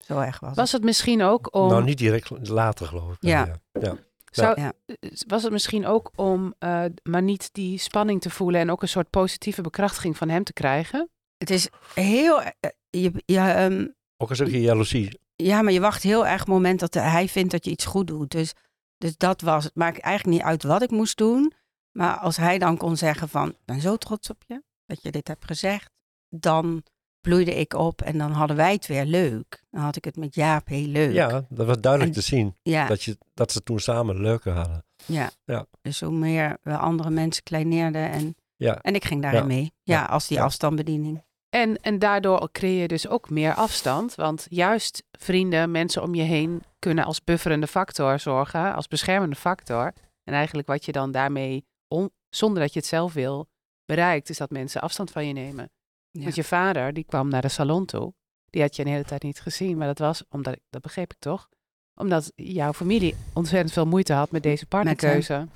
[0.06, 1.68] Zo erg was, Was het misschien ook om...
[1.68, 3.16] Nou, niet direct later geloof ik.
[3.20, 3.46] Ja.
[3.46, 3.80] Ja.
[3.80, 3.96] ja.
[4.30, 4.72] Zou, Ja.
[4.86, 8.82] eh, Was het misschien ook om eh, maar niet die spanning te voelen en ook
[8.82, 11.10] een soort positieve bekrachtiging van hem te krijgen?
[11.36, 12.50] Het is heel, eh,
[12.90, 13.86] je, je, ehm,
[14.16, 15.20] Ook een stukje jaloezie.
[15.36, 17.84] Ja, maar je wacht heel erg op het moment dat hij vindt dat je iets
[17.84, 18.30] goed doet.
[18.30, 18.52] Dus,
[18.98, 19.74] dus dat was het.
[19.74, 21.52] Maakt eigenlijk niet uit wat ik moest doen.
[21.92, 25.10] Maar als hij dan kon zeggen van, ik ben zo trots op je dat je
[25.10, 25.90] dit hebt gezegd.
[26.28, 26.82] Dan
[27.22, 29.62] bloeide ik op en dan hadden wij het weer leuk.
[29.70, 31.12] Dan had ik het met Jaap heel leuk.
[31.12, 32.56] Ja, dat was duidelijk En- te zien.
[32.62, 34.84] ja, Dat, je, dat ze toen samen leuker hadden.
[35.06, 35.30] ja.
[35.44, 35.66] Ja.
[35.82, 39.46] Dus hoe meer we andere mensen kleineerden en, Ja, en ik ging daarin Ja.
[39.46, 39.72] mee.
[39.82, 40.04] Ja, Ja.
[40.04, 40.44] als die Ja.
[40.44, 41.22] afstandsbediening.
[41.48, 44.14] En, en daardoor creëer je dus ook meer afstand.
[44.14, 49.92] Want juist vrienden, mensen om je heen kunnen als bufferende factor zorgen, als beschermende factor.
[50.24, 53.48] En eigenlijk wat je dan daarmee, on- zonder dat je het zelf wil,
[53.84, 55.70] bereikt, is dat mensen afstand van je nemen.
[56.12, 56.22] Ja.
[56.22, 58.14] Want je vader, die kwam naar de salon toe.
[58.50, 59.76] Die had je een hele tijd niet gezien.
[59.78, 61.48] Maar dat was, omdat, dat begreep ik toch,
[61.94, 65.48] omdat jouw familie ontzettend veel moeite had met deze partnerkeuze.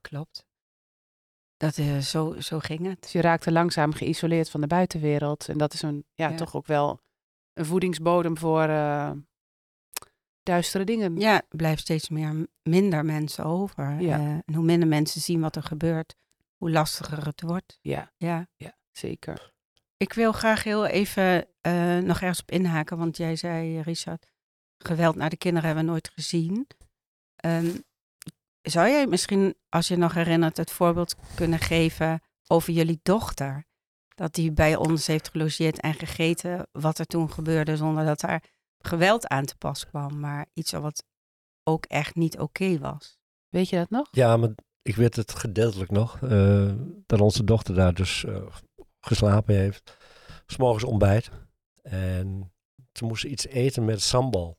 [0.00, 0.46] Klopt.
[1.56, 3.02] Dat, eh, zo, zo ging het.
[3.02, 5.48] Dus je raakte langzaam geïsoleerd van de buitenwereld.
[5.48, 6.36] En dat is een, ja, Ja.
[6.36, 7.00] toch ook wel
[7.52, 9.10] een voedingsbodem voor eh,
[10.42, 11.16] duistere dingen.
[11.16, 14.00] Ja, er blijft steeds meer, minder mensen over.
[14.00, 14.18] Ja.
[14.18, 16.14] Eh, en hoe minder mensen zien wat er gebeurt,
[16.56, 17.78] hoe lastiger het wordt.
[17.80, 18.48] Ja, Ja.
[18.90, 19.52] zeker.
[19.98, 24.26] Ik wil graag heel even eh, nog ergens op inhaken, want jij zei, Richard,
[24.78, 26.66] geweld naar de kinderen hebben we nooit gezien.
[27.36, 27.76] Ehm,
[28.62, 33.66] zou jij misschien, als je nog herinnert, het voorbeeld kunnen geven over jullie dochter?
[34.14, 38.44] Dat die bij ons heeft gelogeerd en gegeten wat er toen gebeurde, zonder dat daar
[38.78, 41.04] geweld aan te pas kwam, maar iets wat
[41.62, 43.18] ook echt niet oké was.
[43.48, 44.08] Weet je dat nog?
[44.10, 44.50] Ja, maar
[44.82, 46.22] ik weet het gedeeltelijk nog.
[46.22, 46.72] eh,
[47.06, 48.46] dat onze dochter daar dus eh,
[49.08, 49.96] geslapen heeft.
[50.46, 51.30] S'morgens ontbijt.
[51.82, 52.52] En
[52.92, 54.58] ze moest iets eten met sambal.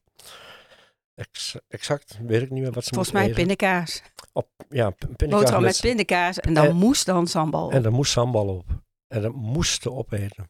[1.16, 3.36] Ex- exact, weet ik niet meer wat ze Volgens mij eten.
[3.36, 4.02] pindakaas.
[4.34, 7.72] Op, ja, pindakaas Boterham met met pindakaas en dan En- moest dan sambal.
[7.72, 8.66] En er moest sambal op.
[9.08, 10.50] En dat moest ze opeten.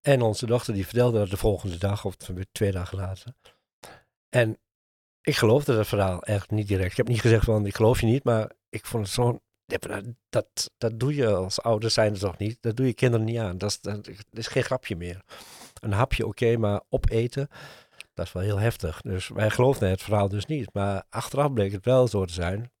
[0.00, 2.16] En onze dochter die vertelde dat de volgende dag, of
[2.52, 3.34] twee dagen later.
[4.28, 4.58] En
[5.20, 6.90] ik geloofde dat verhaal echt niet direct.
[6.90, 9.40] Ik heb niet gezegd van, ik geloof je niet, maar ik vond het zo...
[9.80, 12.58] Dat, dat, dat doe je als ouders zijn toch niet?
[12.60, 13.58] Dat doe je kinderen niet aan.
[13.58, 15.20] Dat is, dat is geen grapje meer.
[15.80, 17.48] Een hapje oké, maar opeten,
[18.14, 19.00] dat is wel heel heftig.
[19.00, 20.72] Dus wij geloofden het verhaal dus niet.
[20.72, 22.72] Maar achteraf bleek het wel zo te zijn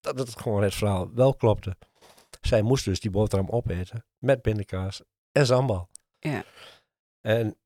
[0.00, 1.76] dat het gewoon het verhaal wel klopte.
[2.40, 5.02] Zij moest dus die boterham opeten met pindakaas
[5.32, 5.88] en sambal.
[6.18, 6.44] Ja.
[7.20, 7.56] En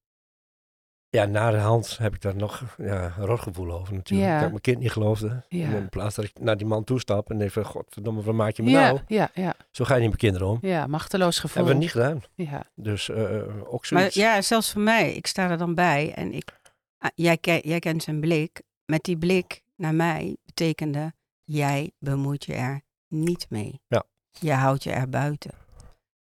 [1.11, 4.29] ja, na de hand heb ik daar nog ja, een rotgevoel over natuurlijk.
[4.29, 4.35] Ja.
[4.35, 5.44] Dat ik mijn kind niet geloofde.
[5.49, 5.66] Ja.
[5.66, 8.57] En in plaats dat ik naar die man toestap en denk van, godverdomme, wat maak
[8.57, 9.01] je me Ja, nou?
[9.07, 10.59] ja, ja, Zo ga je niet met kinderen om.
[10.61, 11.57] ja, machteloos gevoel.
[11.57, 12.23] Hebben we niet gedaan.
[12.35, 16.33] Ja, Dus eh, ook Maar ja, zelfs voor mij, ik sta er dan bij en
[16.33, 16.61] ik,
[16.99, 18.62] ah, jij, jij kent zijn blik.
[18.85, 21.12] Met die blik naar mij betekende,
[21.44, 23.81] jij bemoeit je er niet mee.
[23.87, 24.03] Ja.
[24.40, 25.51] Je houdt je er buiten.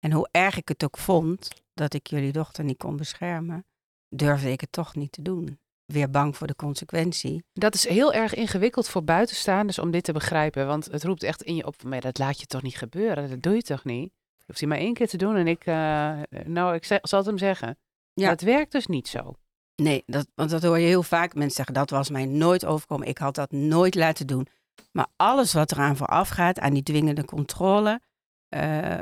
[0.01, 3.64] En hoe erg ik het ook vond dat ik jullie dochter niet kon beschermen,
[4.09, 5.59] durfde ik het toch niet te doen.
[5.85, 7.45] Weer bang voor de consequentie.
[7.53, 10.66] dat is heel erg ingewikkeld voor buitenstaanders om dit te begrijpen.
[10.66, 13.31] Want het roept echt in je op, maar dat laat je toch niet gebeuren?
[13.31, 14.12] Dat doe je toch niet?
[14.37, 17.27] Je hoeft hij maar één keer te doen en ik, eh, nou, ik zal het
[17.27, 17.79] hem zeggen.
[18.12, 18.29] Ja.
[18.29, 19.35] Dat werkt dus niet zo.
[19.83, 21.35] Nee, dat, want dat hoor je heel vaak.
[21.35, 23.09] Mensen zeggen, dat was mij nooit overkomen.
[23.09, 24.47] Ik had dat nooit laten doen.
[24.92, 28.01] Maar alles wat eraan vooraf gaat, aan die dwingende controle,
[28.49, 29.01] eh,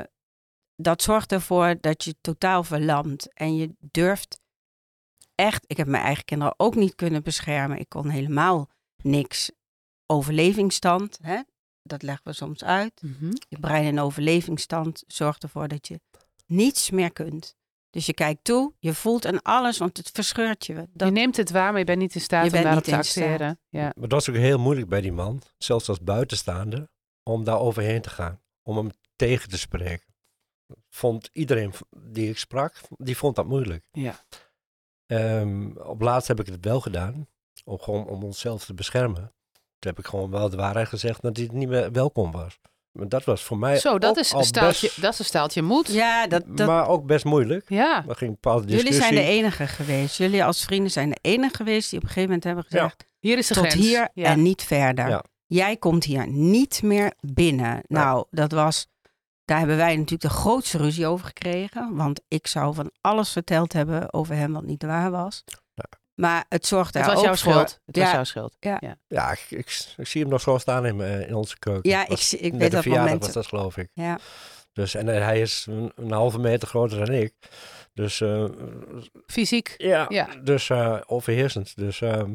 [0.75, 3.33] dat zorgt ervoor dat je totaal verlamt.
[3.33, 4.39] En je durft
[5.35, 7.79] echt, ik heb mijn eigen kinderen ook niet kunnen beschermen.
[7.79, 8.69] Ik kon helemaal
[9.01, 9.51] niks.
[10.05, 11.41] Overlevingsstand, hè?
[11.87, 13.01] dat leggen we soms uit.
[13.47, 15.99] Je brein in overlevingsstand zorgt ervoor dat je
[16.45, 17.55] niets meer kunt.
[17.89, 20.73] Dus je kijkt toe, je voelt en alles, want het verscheurt je.
[20.93, 22.93] Dat, Je neemt het waar, maar je bent niet in staat Je om daarop niet
[22.93, 23.59] te acteren.
[23.69, 23.81] Ja.
[23.81, 26.87] Maar dat was ook heel moeilijk bij die man, zelfs als buitenstaander,
[27.23, 28.41] om daar overheen te gaan.
[28.63, 30.13] Om hem tegen te spreken.
[30.89, 33.87] Vond iedereen die ik sprak, die vond dat moeilijk.
[33.91, 34.25] Ja.
[35.07, 37.27] Ehm, op laatst heb ik het wel gedaan,
[37.65, 39.33] om, gewoon om onszelf te beschermen.
[39.79, 42.59] Toen heb ik gewoon wel de waarheid gezegd dat hij niet meer welkom was.
[42.91, 45.19] Maar dat was voor mij Zo, dat ook is, al een staaltje, best, dat is
[45.19, 45.87] een staaltje moed.
[45.87, 47.69] ja, dat, dat, maar ook best moeilijk.
[47.69, 48.05] Ja.
[48.07, 50.17] Er ging een bepaalde jullie zijn de enige geweest.
[50.17, 53.05] Jullie als vrienden zijn de enige geweest die op een gegeven moment hebben gezegd...
[53.19, 53.85] Hier is de tot grens.
[53.85, 54.25] hier Ja.
[54.25, 55.07] en niet verder.
[55.09, 55.23] Ja.
[55.45, 57.81] Jij komt hier niet meer binnen.
[57.87, 58.87] Nou, dat was...
[59.45, 61.95] Daar hebben wij natuurlijk de grootste ruzie over gekregen.
[61.95, 65.43] Want ik zou van alles verteld hebben over hem wat niet waar was.
[66.15, 67.51] Maar het zorgde Het er was jouw voor...
[67.51, 67.79] schuld.
[67.85, 68.13] Het was Ja.
[68.13, 68.55] jouw schuld.
[68.59, 68.77] Ja.
[68.79, 68.95] Ja.
[69.07, 71.89] Ja, ik, ik, ik zie hem nog zo staan in, in onze keuken.
[71.89, 73.23] Ja, ik, Was ik weet dat verjaardag moment.
[73.25, 73.89] was dat, geloof ik.
[73.93, 74.19] Ja.
[74.73, 77.33] Dus, en hij is een, een halve meter groter dan ik.
[77.93, 78.45] Dus eh,
[79.27, 79.73] Fysiek.
[79.77, 80.27] ja, Ja.
[80.43, 81.75] dus eh, overheersend.
[81.75, 82.31] Dus, ehm,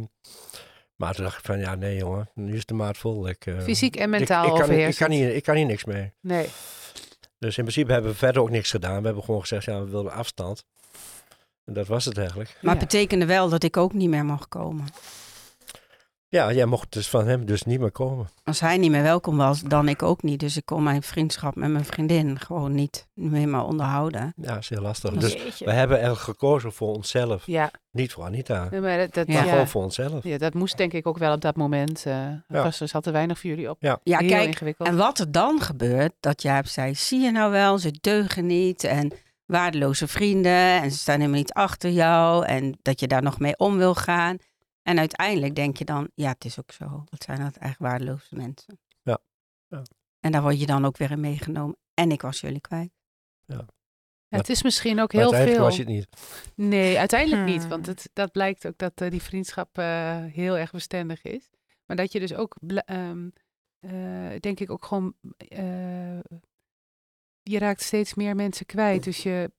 [0.96, 3.28] maar toen dacht ik van, ja, nee jongen, nu is de maat vol.
[3.28, 4.96] Ik, eh, Fysiek en ik- mentaal ik, kan, ik, overheersend.
[5.08, 6.12] kan hier, ik kan hier niks mee.
[6.20, 6.48] Nee.
[7.40, 8.98] Dus in principe hebben we verder ook niks gedaan.
[9.00, 10.64] We hebben gewoon gezegd, ja, we wilden afstand.
[11.64, 12.48] En dat was het eigenlijk.
[12.62, 12.80] Maar Ja.
[12.80, 14.84] het betekende wel dat ik ook niet meer mocht komen.
[16.32, 18.28] Ja, jij mocht dus van hem dus niet meer komen.
[18.44, 20.40] Als hij niet meer welkom was, dan ik ook niet.
[20.40, 24.32] Dus ik kon mijn vriendschap met mijn vriendin gewoon niet meer maar onderhouden.
[24.36, 25.10] Ja, dat is heel lastig.
[25.14, 25.64] Dus Jeetje.
[25.64, 27.42] we hebben eigenlijk gekozen voor onszelf.
[27.46, 27.70] Ja.
[27.90, 29.32] Niet voor Anita, Nee, Maar dat, dat, Ja.
[29.34, 29.50] maar ja.
[29.50, 30.24] gewoon voor onszelf.
[30.24, 32.06] Ja, dat moest denk ik ook wel op dat moment.
[32.06, 32.62] eh er Ja.
[32.62, 33.76] was, er zat er weinig voor jullie op.
[33.80, 34.88] Ja, Heel kijk, ingewikkeld.
[34.88, 38.84] en wat er dan gebeurt, dat Jaap zei, zie je nou wel, ze deugen niet
[38.84, 39.12] en
[39.46, 43.56] waardeloze vrienden en ze staan helemaal niet achter jou en dat je daar nog mee
[43.58, 44.36] om wil gaan.
[44.90, 47.02] En uiteindelijk denk je dan, ja, het is ook zo.
[47.04, 48.78] Dat zijn dat eigenlijk waardeloze mensen.
[49.02, 49.18] Ja.
[49.68, 49.82] Ja.
[50.20, 51.76] En daar word je dan ook weer in meegenomen.
[51.94, 52.90] En ik was jullie kwijt.
[53.46, 53.66] Ja,
[54.28, 55.64] het is misschien ook Maar heel uiteindelijk veel.
[55.64, 56.16] was je het
[56.56, 56.66] niet.
[56.68, 57.60] Nee, uiteindelijk niet.
[57.60, 57.68] Hmm.
[57.70, 61.50] Want het, dat blijkt ook dat eh, die vriendschap eh, heel erg bestendig is.
[61.86, 63.28] Maar dat je dus ook, ehm,
[63.78, 66.18] eh, denk ik, ook gewoon eh,
[67.42, 69.04] je raakt steeds meer mensen kwijt.
[69.04, 69.52] Dus je,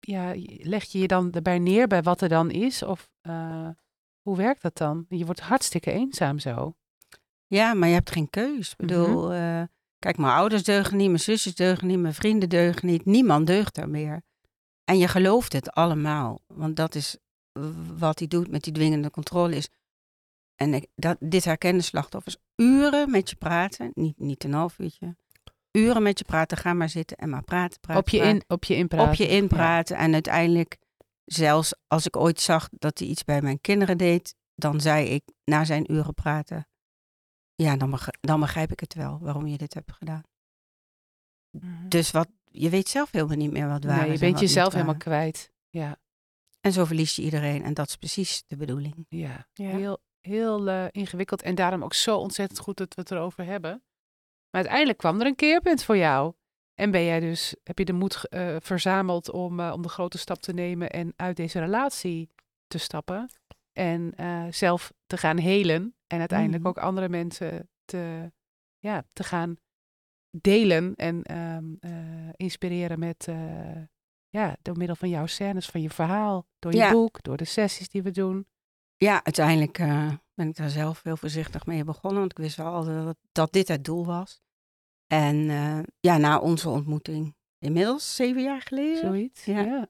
[0.00, 2.82] ja, je- leg je je dan erbij neer bij wat er dan is?
[2.82, 3.68] Of eh,
[4.24, 5.06] hoe werkt dat dan?
[5.08, 6.76] Je wordt hartstikke eenzaam zo.
[7.46, 8.70] Ja, maar je hebt geen keus.
[8.70, 9.62] Ik bedoel, eh,
[9.98, 13.04] kijk, mijn ouders deugen niet, mijn zusjes deugen niet, mijn vrienden deugen niet.
[13.04, 14.22] Niemand deugt er meer.
[14.84, 16.40] En je gelooft het allemaal.
[16.46, 17.18] Want dat is
[17.96, 19.68] wat hij doet met die dwingende controle is.
[20.54, 22.36] En ik, dat, dit herkennen slachtoffers.
[22.56, 25.16] Uren met je praten, niet, niet een half uurtje.
[25.72, 28.34] Uren met je praten, ga maar zitten en maar praten, praten, op, je praten.
[28.34, 29.08] in, op je inpraten.
[29.08, 29.96] op je inpraten.
[29.96, 30.76] En uiteindelijk,
[31.24, 35.22] zelfs als ik ooit zag dat hij iets bij mijn kinderen deed, dan zei ik
[35.44, 36.68] na zijn uren praten,
[37.54, 40.22] ja, dan, beg- dan begrijp ik het wel waarom je dit hebt gedaan.
[41.50, 41.88] Mhm.
[41.88, 44.40] Dus wat, je weet zelf helemaal niet meer wat waar nee, is je en bent
[44.40, 45.52] jezelf helemaal kwijt.
[45.68, 45.98] Ja,
[46.60, 49.06] En zo verlies je iedereen en dat is precies de bedoeling.
[49.08, 49.46] ja.
[49.52, 49.68] Ja.
[49.70, 51.42] heel, heel eh, ingewikkeld.
[51.42, 53.70] En daarom ook zo ontzettend goed dat we het erover hebben.
[54.50, 56.34] Maar uiteindelijk kwam er een keerpunt voor jou.
[56.74, 60.18] En ben jij dus, heb je de moed eh, verzameld om, eh, om de grote
[60.18, 62.30] stap te nemen en uit deze relatie
[62.66, 63.30] te stappen.
[63.72, 65.94] En eh, zelf te gaan helen.
[66.06, 66.68] En uiteindelijk Mhm.
[66.68, 68.32] ook andere mensen te,
[68.78, 69.56] ja, te gaan
[70.30, 73.28] delen en ehm, eh, inspireren met,
[74.28, 76.90] ja, door middel van jouw scènes, van je verhaal, door je Ja.
[76.90, 78.46] boek, door de sessies die we doen.
[78.96, 79.76] Ja, uiteindelijk
[80.34, 83.68] ben ik daar zelf heel voorzichtig mee begonnen, want ik wist wel dat, dat dit
[83.68, 84.42] het doel was.
[85.06, 89.44] En eh, ja, na onze ontmoeting, inmiddels zeven jaar geleden, Zoiets.
[89.44, 89.60] Ja.
[89.60, 89.86] ja.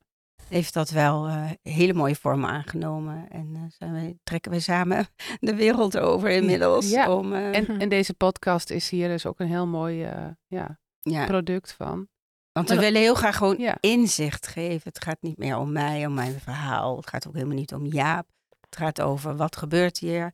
[0.49, 3.29] heeft dat wel eh, hele mooie vormen aangenomen.
[3.29, 5.07] En eh, zijn wij, trekken we samen
[5.41, 6.91] de wereld over inmiddels.
[6.91, 10.09] Ja, Om, En, en deze podcast is hier dus ook een heel mooi
[10.47, 10.79] ja,
[11.27, 12.09] product van.
[12.53, 13.77] want we willen heel graag gewoon Ja.
[13.81, 14.83] inzicht geven.
[14.85, 16.97] Het gaat niet meer om mij, om mijn verhaal.
[16.97, 18.27] Het gaat ook helemaal niet om Jaap.
[18.61, 20.33] Het gaat over wat gebeurt hier,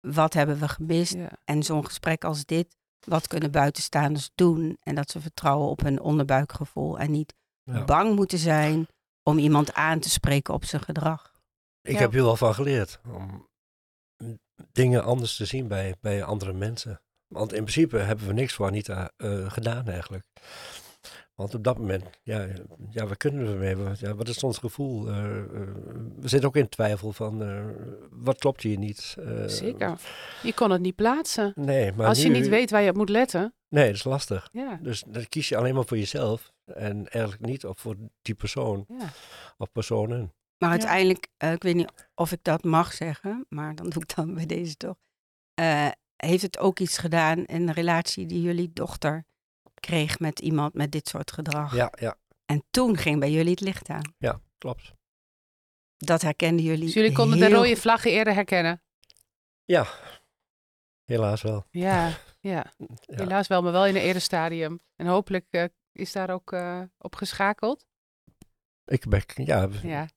[0.00, 1.14] wat hebben we gemist.
[1.14, 1.30] Ja.
[1.44, 4.76] En zo'n gesprek als dit, wat kunnen buitenstaanders doen?
[4.82, 7.84] En dat ze vertrouwen op hun onderbuikgevoel en niet Ja.
[7.84, 8.86] bang moeten zijn
[9.22, 11.32] om iemand aan te spreken op zijn gedrag.
[11.82, 11.98] Ik Ja.
[11.98, 13.00] heb hier wel van geleerd.
[13.12, 13.48] Om
[14.72, 17.00] dingen anders te zien bij, bij andere mensen.
[17.26, 20.24] Want in principe hebben we niks voor Anita eh, gedaan eigenlijk.
[21.34, 22.46] Want op dat moment, ja,
[22.90, 23.58] ja we kunnen.
[23.58, 25.08] We- Ja, wat is ons gevoel?
[25.08, 25.44] Eh, eh,
[26.18, 27.64] we zitten ook in twijfel van, eh,
[28.10, 29.16] wat klopt hier niet?
[29.46, 30.00] Zeker.
[30.42, 31.52] Je kon het niet plaatsen.
[31.56, 33.54] Nee, maar Als je niet weet waar je op moet letten.
[33.68, 34.48] Nee, dat is lastig.
[34.52, 34.78] Ja.
[34.82, 36.52] Dus dan kies je alleen maar voor jezelf.
[36.64, 39.08] En eigenlijk niet op voor die persoon ja.
[39.58, 40.32] of personen.
[40.58, 40.76] Maar Ja.
[40.78, 44.46] uiteindelijk, ik weet niet of ik dat mag zeggen, maar dan doe ik dan bij
[44.46, 44.96] deze toch.
[45.54, 49.24] eh, heeft het ook iets gedaan in de relatie die jullie dochter
[49.80, 51.74] kreeg met iemand met dit soort gedrag?
[51.74, 54.14] Ja, ja, En toen ging bij jullie het licht aan.
[54.18, 54.92] ja, klopt.
[55.96, 56.84] Dat herkenden jullie.
[56.84, 58.82] Dus jullie konden de rode vlaggen eerder herkennen.
[59.64, 59.86] Ja,
[61.04, 61.64] helaas wel.
[61.70, 62.08] Ja,
[62.40, 62.72] ja.
[62.80, 62.96] Ja.
[63.06, 64.80] helaas wel, maar wel in een eerder stadium.
[64.96, 67.86] En hopelijk eh, is daar ook eh, op geschakeld.
[68.84, 70.08] Ik ben, ja, we- Ja,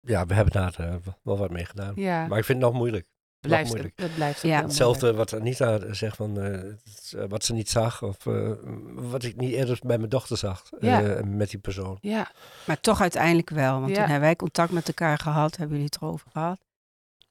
[0.00, 1.92] ja, we hebben daar eh, wel wat mee gedaan.
[1.96, 2.26] ja.
[2.26, 3.06] Maar ik vind het nog moeilijk.
[3.48, 3.96] Blijft, moeilijk.
[3.96, 4.62] dat blijft Ja.
[4.62, 6.52] Hetzelfde wat Anita zegt van eh,
[6.84, 8.02] het, eh, wat ze niet zag.
[8.02, 8.50] Of eh,
[8.94, 10.70] wat ik niet eerder bij mijn dochter zag.
[10.72, 11.24] eh, Ja.
[11.24, 11.98] met die persoon.
[12.00, 12.30] Ja,
[12.66, 13.72] Maar toch uiteindelijk wel.
[13.80, 13.94] Want Ja.
[13.94, 16.60] toen hebben wij contact met elkaar gehad, hebben jullie het erover gehad.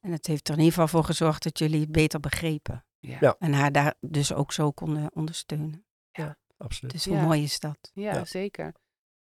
[0.01, 2.85] En het heeft er in ieder geval voor gezorgd dat jullie het beter begrepen.
[2.99, 3.17] ja.
[3.19, 3.35] Ja.
[3.39, 5.85] En haar daar dus ook zo konden ondersteunen.
[6.57, 6.91] Absoluut.
[6.93, 7.21] Dus hoe Ja.
[7.23, 7.77] mooi is dat?
[7.93, 8.25] Ja, Ja.
[8.25, 8.73] zeker.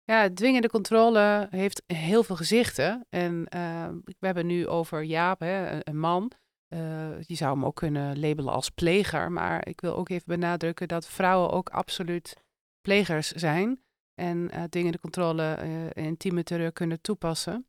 [0.03, 3.05] Ja, dwingende controle heeft heel veel gezichten.
[3.09, 3.87] En eh,
[4.19, 6.31] we hebben nu over Jaap, hè, een man.
[6.71, 9.31] Eh, je zou hem ook kunnen labelen als pleger.
[9.31, 12.35] Maar ik wil ook even benadrukken dat vrouwen ook absoluut
[12.81, 13.83] plegers zijn.
[14.13, 17.65] En eh dwingende controle eh, en intieme terreur kunnen toepassen.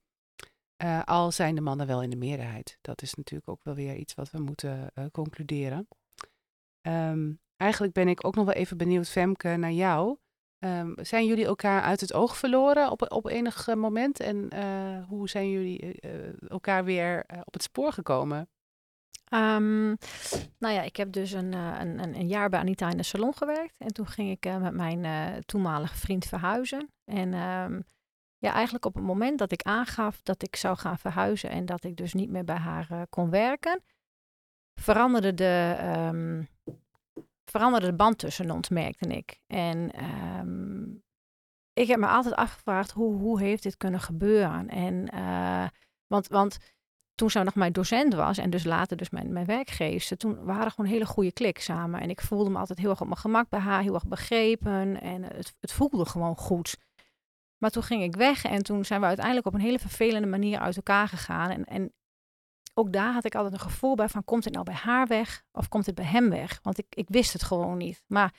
[0.77, 2.79] Eh, al zijn de mannen wel in de meerderheid.
[2.81, 5.89] Dat is natuurlijk ook wel weer iets wat we moeten eh, concluderen.
[6.81, 10.19] Ehm, eigenlijk ben ik ook nog wel even benieuwd, Femke, naar jou.
[10.59, 14.21] Ehm, zijn jullie elkaar uit het oog verloren op, op enig eh, moment?
[14.21, 18.49] En eh, hoe zijn jullie eh, eh, elkaar weer eh, op het spoor gekomen?
[19.33, 19.87] Ehm,
[20.59, 23.03] nou ja, ik heb dus een, eh, een, een, een jaar bij Anita in de
[23.03, 23.75] salon gewerkt.
[23.79, 26.93] En toen ging ik eh, met mijn eh, toenmalige vriend verhuizen.
[27.05, 27.81] En ehm,
[28.39, 31.85] ja, eigenlijk op het moment dat ik aangaf dat ik zou gaan verhuizen en dat
[31.85, 33.83] ik dus niet meer bij haar kon werken,
[34.81, 36.43] veranderde de, ehm,
[37.45, 39.41] veranderde de band tussen ons, merkte ik.
[39.47, 39.91] En
[41.73, 44.69] ik heb me altijd afgevraagd, hoe, hoe heeft dit kunnen gebeuren?
[44.69, 45.09] En,
[46.07, 46.59] want, want
[47.15, 50.71] toen zij nog mijn docent was en dus later dus mijn, mijn werkgever, toen waren
[50.71, 52.01] gewoon een hele goede klik samen.
[52.01, 55.01] En ik voelde me altijd heel erg op mijn gemak bij haar, heel erg begrepen
[55.01, 56.77] en het, het voelde gewoon goed.
[57.59, 60.59] Maar toen ging ik weg en toen zijn we uiteindelijk op een hele vervelende manier
[60.59, 61.51] uit elkaar gegaan.
[61.51, 61.93] En, en
[62.75, 65.43] ook daar had ik altijd een gevoel bij van, komt het nou bij haar weg
[65.53, 66.59] of komt het bij hem weg?
[66.63, 68.03] Want ik, ik wist het gewoon niet.
[68.07, 68.35] Maar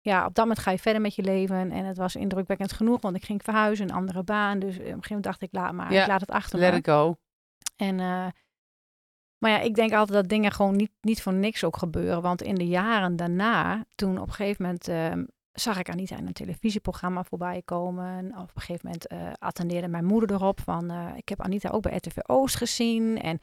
[0.00, 1.70] ja, op dat moment ga je verder met je leven.
[1.70, 4.58] En het was indrukwekkend genoeg, want ik ging verhuizen, een andere baan.
[4.58, 6.72] Dus op een gegeven moment dacht ik, laat maar, Ja, ik laat het achter Let
[6.72, 6.78] me.
[6.78, 7.16] it go.
[7.80, 8.26] En, eh,
[9.38, 12.22] maar ja, ik denk altijd dat dingen gewoon niet, niet voor niks ook gebeuren.
[12.22, 16.26] Want in de jaren daarna, toen op een gegeven moment ehm, zag ik Anita in
[16.26, 18.26] een televisieprogramma voorbij komen.
[18.26, 21.82] Op een gegeven moment eh, attendeerde mijn moeder erop van, eh, ik heb Anita ook
[21.82, 23.20] bij RTV Oost gezien.
[23.20, 23.40] En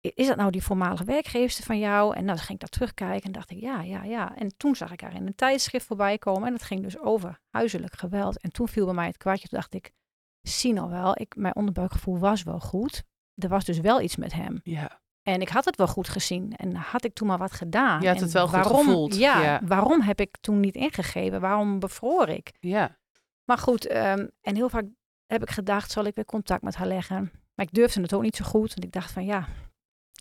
[0.00, 2.16] is dat nou die voormalige werkgeefster van jou?
[2.16, 4.36] En dan ging ik dat terugkijken en dacht ik, ja, ja, ja.
[4.36, 6.46] En toen zag ik haar in een tijdschrift voorbij komen.
[6.46, 8.40] En dat ging dus over huiselijk geweld.
[8.40, 9.48] En toen viel bij mij het kwartje.
[9.48, 9.92] Toen dacht ik,
[10.40, 13.04] zie nou wel, ik, mijn onderbuikgevoel was wel goed.
[13.34, 14.60] Er was dus wel iets met hem.
[14.62, 15.00] Ja.
[15.22, 16.56] En ik had het wel goed gezien.
[16.56, 18.00] En had ik toen maar wat gedaan.
[18.00, 19.60] Je had En het wel goed waarom, gevoeld, Ja, ja.
[19.64, 21.40] waarom heb ik toen niet ingegeven?
[21.40, 22.52] Waarom bevroor ik?
[22.60, 22.98] Ja.
[23.44, 24.84] Maar goed, ehm, en heel vaak
[25.26, 27.32] heb ik gedacht, zal ik weer contact met haar leggen?
[27.54, 28.68] Maar ik durfde het ook niet zo goed.
[28.68, 29.46] Want ik dacht van ja,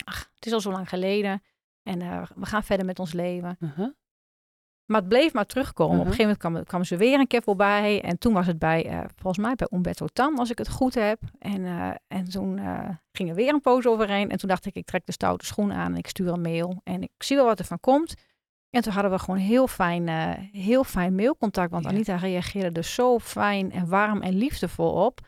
[0.04, 1.43] ach, het is al zo lang geleden.
[1.84, 3.58] En eh, we gaan verder met ons leven.
[3.60, 3.89] Uh-huh.
[4.86, 5.93] Maar het bleef maar terugkomen.
[5.98, 6.08] Op Mhm.
[6.10, 8.02] een gegeven moment kwam, kwam ze weer een keer voorbij.
[8.02, 10.93] En toen was het bij, eh, volgens mij bij Umberto Tan, als ik het goed
[10.96, 11.19] heb.
[11.39, 14.30] En, eh, en toen eh, ging er weer een poos overheen.
[14.30, 16.82] En toen dacht ik, ik trek de stoute schoen aan en ik stuur een mail.
[16.84, 18.13] En ik zie wel wat er van komt.
[18.69, 20.08] En toen hadden we gewoon heel fijn,
[20.52, 21.72] heel fijn mailcontact.
[21.72, 21.89] Want Ja.
[21.89, 25.19] Anita reageerde er zo fijn en warm en liefdevol op.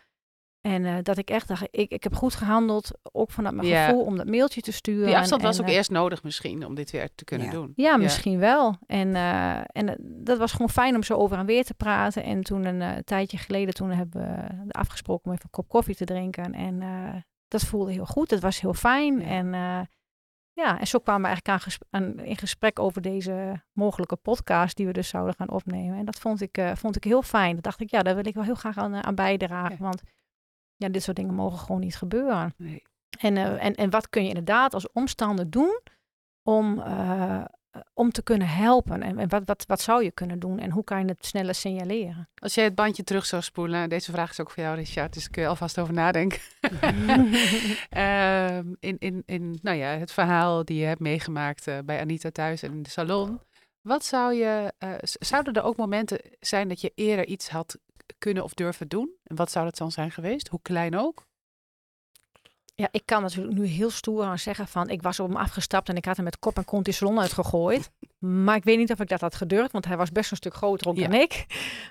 [0.65, 2.91] En eh, dat ik echt dacht, ik, ik heb goed gehandeld.
[3.11, 3.85] Ook vanuit mijn Ja.
[3.85, 5.05] gevoel om dat mailtje te sturen.
[5.05, 7.47] Die afstand En- was en, ook eh, eerst nodig misschien om dit weer te kunnen
[7.47, 7.53] Ja.
[7.53, 7.73] doen.
[7.75, 8.75] ja, misschien wel.
[8.87, 12.23] En, eh, en dat was gewoon fijn om zo over en weer te praten.
[12.23, 14.21] En toen een eh, tijdje geleden, toen hebben
[14.65, 16.53] we afgesproken om even een kop koffie te drinken.
[16.53, 17.15] En eh,
[17.47, 18.31] dat voelde heel goed.
[18.31, 19.19] Het was heel fijn.
[19.19, 19.25] Ja.
[19.25, 19.79] En eh,
[20.53, 24.93] ja, en zo kwamen we eigenlijk aan, in gesprek over deze mogelijke podcast die we
[24.93, 25.97] dus zouden gaan opnemen.
[25.97, 27.55] En dat vond ik, eh, vond ik heel fijn.
[27.55, 29.75] Dat dacht ik, ja, daar wil ik wel heel graag aan, aan bijdragen.
[29.79, 29.83] Ja.
[29.83, 30.01] Want
[30.77, 32.53] ja, dit soort dingen mogen gewoon niet gebeuren.
[32.57, 32.83] Nee.
[33.19, 35.79] En, eh, en, en wat kun je inderdaad als omstander doen
[36.43, 37.45] om, eh,
[37.93, 39.01] om te kunnen helpen?
[39.01, 40.59] En, en wat, wat, wat zou je kunnen doen?
[40.59, 42.29] En hoe kan je het sneller signaleren?
[42.35, 45.21] Als jij het bandje terug zou spoelen, deze vraag is ook voor jou, Richard, dus
[45.21, 46.39] daar kun je alvast over nadenken.
[47.89, 52.29] Ehm, in, in, in nou ja, het verhaal die je hebt meegemaakt eh, bij Anita
[52.29, 53.39] thuis en in de salon.
[53.81, 57.77] Wat zou je, eh, zouden er ook momenten zijn dat je eerder iets had
[58.17, 59.09] kunnen of durven doen?
[59.23, 60.47] En wat zou dat dan zijn geweest?
[60.47, 61.25] Hoe klein ook?
[62.75, 65.89] Ja, ik kan natuurlijk nu heel stoer aan zeggen van ik was op hem afgestapt
[65.89, 67.91] en ik had hem met kop en kont die salon uitgegooid.
[68.45, 70.53] maar ik weet niet of ik dat had gedurfd, want hij was best een stuk
[70.53, 71.07] groter ook Ja.
[71.07, 71.45] dan ik.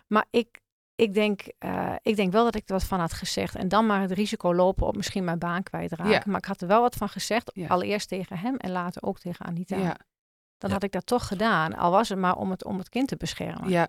[0.07, 0.61] Maar ik,
[0.95, 3.55] ik, denk, eh, ik denk wel dat ik er wat van had gezegd.
[3.55, 6.13] En dan maar het risico lopen op misschien mijn baan kwijtraken.
[6.13, 6.23] Ja.
[6.27, 7.51] Maar ik had er wel wat van gezegd.
[7.55, 7.67] Ja.
[7.67, 9.77] Allereerst tegen hem en later ook tegen Anita.
[9.77, 9.97] Ja,
[10.59, 11.75] Dan had ik dat toch gedaan.
[11.77, 13.69] Al was het maar om het, om het kind te beschermen.
[13.71, 13.89] ja,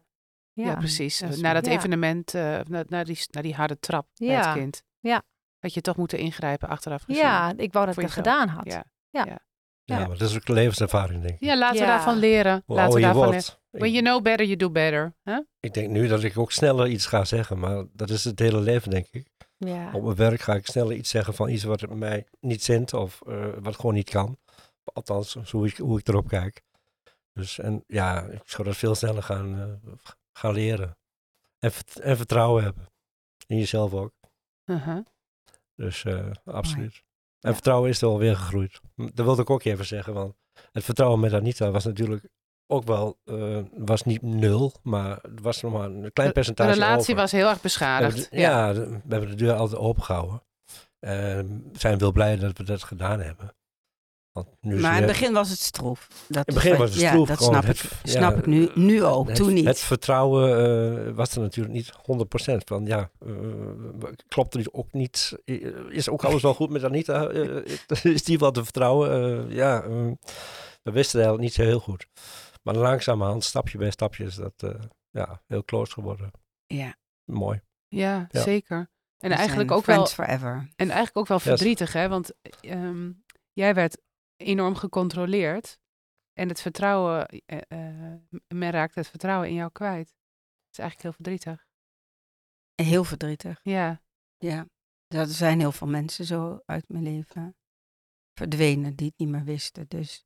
[0.64, 1.20] ja, precies.
[1.20, 1.72] dat na dat ja.
[1.72, 4.84] evenement, eh na, na, die, na die harde trap bij het kind.
[5.00, 5.24] Ja.
[5.60, 7.22] Dat je toch moeten ingrijpen achteraf gezien.
[7.22, 8.28] Ja, ik wou dat ik dat jezelf.
[8.28, 8.72] gedaan had.
[8.72, 8.84] Ja.
[9.10, 9.26] Ja.
[9.26, 9.40] Ja,
[9.84, 10.08] Ja.
[10.08, 11.40] maar dat is ook een levenservaring, denk ik.
[11.40, 12.64] Ja, laten we daarvan leren.
[12.66, 13.60] Hoe laten we daarvan wordt.
[13.70, 15.16] When you know better, you do better.
[15.24, 15.40] Huh?
[15.60, 18.60] Ik denk nu dat ik ook sneller iets ga zeggen, maar dat is het hele
[18.60, 19.30] leven, denk ik.
[19.58, 19.92] Ja.
[19.94, 23.22] Op mijn werk ga ik sneller iets zeggen van iets wat mij niet zint of
[23.28, 24.38] eh, wat gewoon niet kan.
[24.84, 26.62] Althans, zo hoe ik, hoe ik erop kijk.
[27.34, 29.92] Dus en ja, ik zou dat veel sneller gaan, eh,
[30.38, 30.98] gaan leren.
[31.60, 31.72] En,
[32.02, 32.88] en vertrouwen hebben.
[33.48, 34.14] In jezelf ook.
[34.66, 35.06] Uh-huh.
[35.76, 37.04] Dus eh, absoluut.
[37.40, 37.54] En Ja.
[37.54, 38.82] vertrouwen is er wel weer gegroeid.
[38.96, 40.36] Hm, Dat wilde ik ook even zeggen, want
[40.72, 42.28] het vertrouwen met Anita was natuurlijk
[42.68, 46.72] ook wel, eh, was niet nul, maar het was nog maar een klein De percentage
[46.74, 47.16] relatie over.
[47.16, 48.30] was heel erg beschadigd.
[48.32, 50.44] de- ja, de- we hebben de deur altijd opengehouden.
[51.00, 53.56] En we zijn wel blij dat we dat gedaan hebben.
[54.36, 56.08] Want nu is Maar in het begin was het stroef.
[56.28, 57.28] Dat in het begin wat- was het ja, stroef.
[57.28, 59.66] dat gewoon snap, het- ik, ja, snap ik nu, nu ook, het, toen niet.
[59.66, 60.50] Het vertrouwen
[61.08, 62.64] eh, was er natuurlijk niet 100%.
[62.66, 63.32] Van ja, eh,
[64.28, 65.38] klopt er ook niet.
[65.46, 67.28] eh, Is ook alles wel goed met Anita?
[67.28, 67.76] Eh,
[68.14, 69.12] is die wel te vertrouwen?
[69.50, 69.84] Eh, ja,
[70.84, 72.08] we wisten eigenlijk niet zo heel goed.
[72.64, 74.70] Maar langzamerhand, stapje bij stapje, is dat eh,
[75.12, 76.32] ja, heel close geworden.
[76.68, 76.96] ja,
[77.26, 77.62] Mooi.
[77.88, 78.42] Ja, Ja.
[78.42, 78.90] zeker.
[79.18, 80.50] En we eigenlijk ook wel, forever.
[80.76, 81.46] en eigenlijk ook wel Yes.
[81.48, 82.08] verdrietig, hè?
[82.10, 83.12] Want ehm,
[83.54, 83.98] jij werd
[84.38, 85.80] enorm gecontroleerd.
[86.34, 90.08] En het vertrouwen, eh, eh, men raakt het vertrouwen in jou kwijt.
[90.08, 91.68] Dat is eigenlijk heel verdrietig.
[92.76, 93.60] Heel verdrietig.
[93.64, 94.02] Ja,
[94.38, 94.68] Ja,
[95.08, 97.56] er zijn heel veel mensen zo uit mijn leven
[98.34, 99.88] verdwenen die het niet meer wisten.
[99.88, 100.26] Dus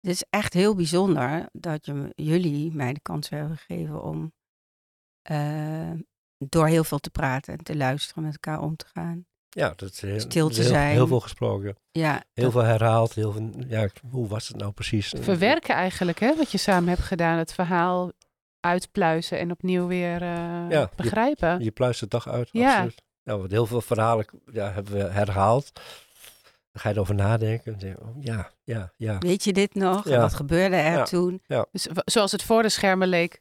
[0.00, 4.32] het is echt heel bijzonder dat je, jullie mij de kans hebben gegeven om
[5.22, 5.92] eh,
[6.36, 9.26] door heel veel te praten en te luisteren, met elkaar om te gaan.
[9.48, 10.92] Ja, dat is heel, Stil dat is te heel, zijn.
[10.92, 11.76] heel veel gesproken.
[11.92, 13.14] Ja, Heel dat- veel herhaald.
[13.14, 15.12] Heel veel, ja, hoe was het nou precies?
[15.20, 16.36] verwerken eigenlijk, hè?
[16.36, 17.38] Wat je samen hebt gedaan.
[17.38, 18.12] Het verhaal
[18.60, 21.60] uitpluizen en opnieuw weer eh, je- begrijpen.
[21.64, 22.48] Je pluist het toch uit.
[22.52, 22.72] Ja.
[22.72, 23.02] Absoluut.
[23.22, 25.70] Ja, want heel veel verhalen ja, hebben we herhaald.
[26.72, 27.72] Dan ga je erover nadenken.
[27.72, 29.18] En denk je, oh, ja, ja, ja.
[29.18, 30.08] weet je dit nog?
[30.08, 30.20] Ja.
[30.20, 31.04] Wat gebeurde er Ja.
[31.04, 31.42] toen?
[31.72, 33.40] Dus zoals het voor de schermen leek,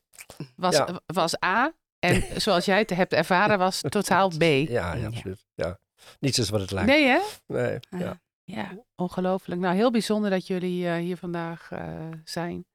[0.55, 0.99] was, Ja.
[1.05, 1.71] was A.
[1.99, 4.41] En zoals jij het hebt ervaren, was totaal B.
[4.41, 5.07] Ja, ja, Ja.
[5.07, 5.45] absoluut.
[5.55, 5.77] Ja.
[6.19, 6.89] Niets is wat het lijkt.
[6.89, 7.19] Nee, hè?
[7.47, 7.99] Nee, Ja.
[7.99, 8.23] ja.
[8.45, 9.61] Ja, ongelooflijk.
[9.61, 12.65] Nou, heel bijzonder dat jullie eh, hier vandaag eh, zijn.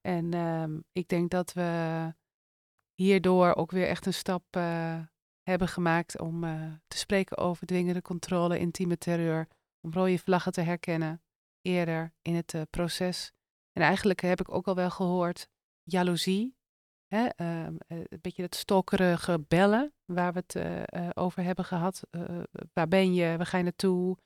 [0.00, 2.14] En ehm, ik denk dat we
[2.94, 5.00] hierdoor ook weer echt een stap eh,
[5.42, 6.40] hebben gemaakt om
[6.86, 9.48] te spreken over dwingende controle, intieme terreur,
[9.80, 11.22] om rode vlaggen te herkennen
[11.62, 13.32] eerder in het proces.
[13.72, 15.48] En eigenlijk heb ik ook al wel gehoord,
[15.82, 16.56] jaloezie,
[17.10, 22.02] ehm, eh, een beetje dat stalkerige bellen waar we het eh, eh, over hebben gehad.
[22.10, 22.42] Eh,
[22.72, 23.36] waar ben je?
[23.36, 24.16] Waar ga je naartoe?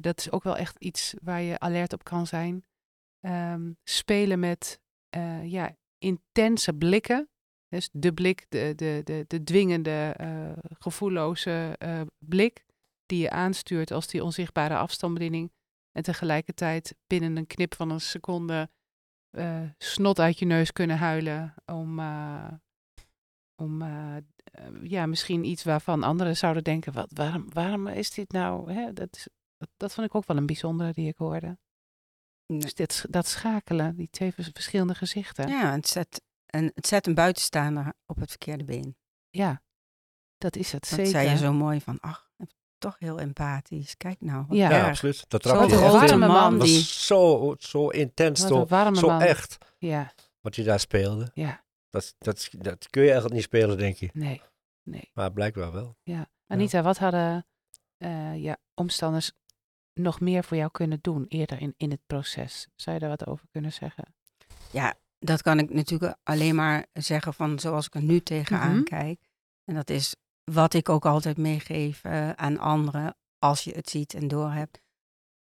[0.00, 2.64] Dat is ook wel echt iets waar je alert op kan zijn.
[3.20, 4.80] Ehm, spelen met
[5.42, 7.28] ja, intense blikken.
[7.68, 10.16] Dus de blik, de, de, de, de dwingende,
[10.78, 11.78] gevoelloze
[12.18, 12.64] blik
[13.06, 15.52] die je aanstuurt als die onzichtbare afstandsbediening.
[15.92, 18.70] En tegelijkertijd binnen een knip van een seconde
[19.30, 22.48] eh, snot uit je neus kunnen huilen om, eh,
[23.62, 24.16] om eh,
[24.82, 28.72] ja, misschien iets waarvan anderen zouden denken, wat, waarom, waarom is dit nou?
[28.72, 28.92] Hè?
[28.92, 31.58] Dat, is, dat, dat vond ik ook wel een bijzondere die ik hoorde.
[32.46, 32.58] Nee.
[32.60, 35.48] Dus dit, dat schakelen, die twee vers- verschillende gezichten.
[35.48, 38.96] Ja, het zet, een, het zet een buitenstaander op het verkeerde been.
[39.30, 39.62] Ja,
[40.36, 41.10] dat is het Dat zeker.
[41.10, 42.25] zei je zo mooi van, ach,
[42.78, 43.96] toch heel empathisch.
[43.96, 44.88] Kijk nou, wat Ja.
[44.88, 45.24] Absoluut.
[45.28, 45.78] Dat je echt in.
[45.78, 46.74] grote man die...
[46.78, 49.20] was zo, zo intens, zo, een zo man.
[49.20, 51.30] echt Ja, wat je daar speelde.
[51.34, 54.10] ja, Dat, dat, dat kun je eigenlijk niet spelen, denk je.
[54.12, 54.42] nee,
[54.82, 55.10] nee.
[55.14, 55.96] Maar blijkbaar wel.
[56.02, 56.26] Ja.
[56.46, 57.46] Anita, wat hadden
[57.96, 59.32] eh, ja, omstanders
[59.94, 62.68] nog meer voor jou kunnen doen eerder in, in het proces?
[62.74, 64.14] Zou je daar wat over kunnen zeggen?
[64.70, 68.82] Ja, dat kan ik natuurlijk alleen maar zeggen van zoals ik er nu tegenaan Mhm.
[68.82, 69.20] kijk.
[69.64, 70.14] En dat is
[70.52, 74.80] wat ik ook altijd meegeef eh, aan anderen als je het ziet en doorhebt.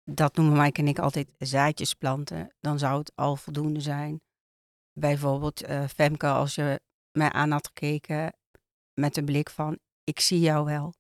[0.05, 2.55] Dat noemen Mike en ik altijd zaadjes planten.
[2.61, 4.21] Dan zou het al voldoende zijn.
[4.93, 6.81] Bijvoorbeeld eh, Femke, als je
[7.13, 8.33] mij aan had gekeken
[8.95, 10.95] met de blik van ik zie jou wel.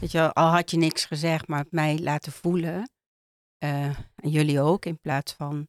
[0.00, 2.90] Weet je, al had je niks gezegd, maar mij laten voelen.
[3.58, 3.84] eh,
[4.14, 5.68] en jullie ook, in plaats van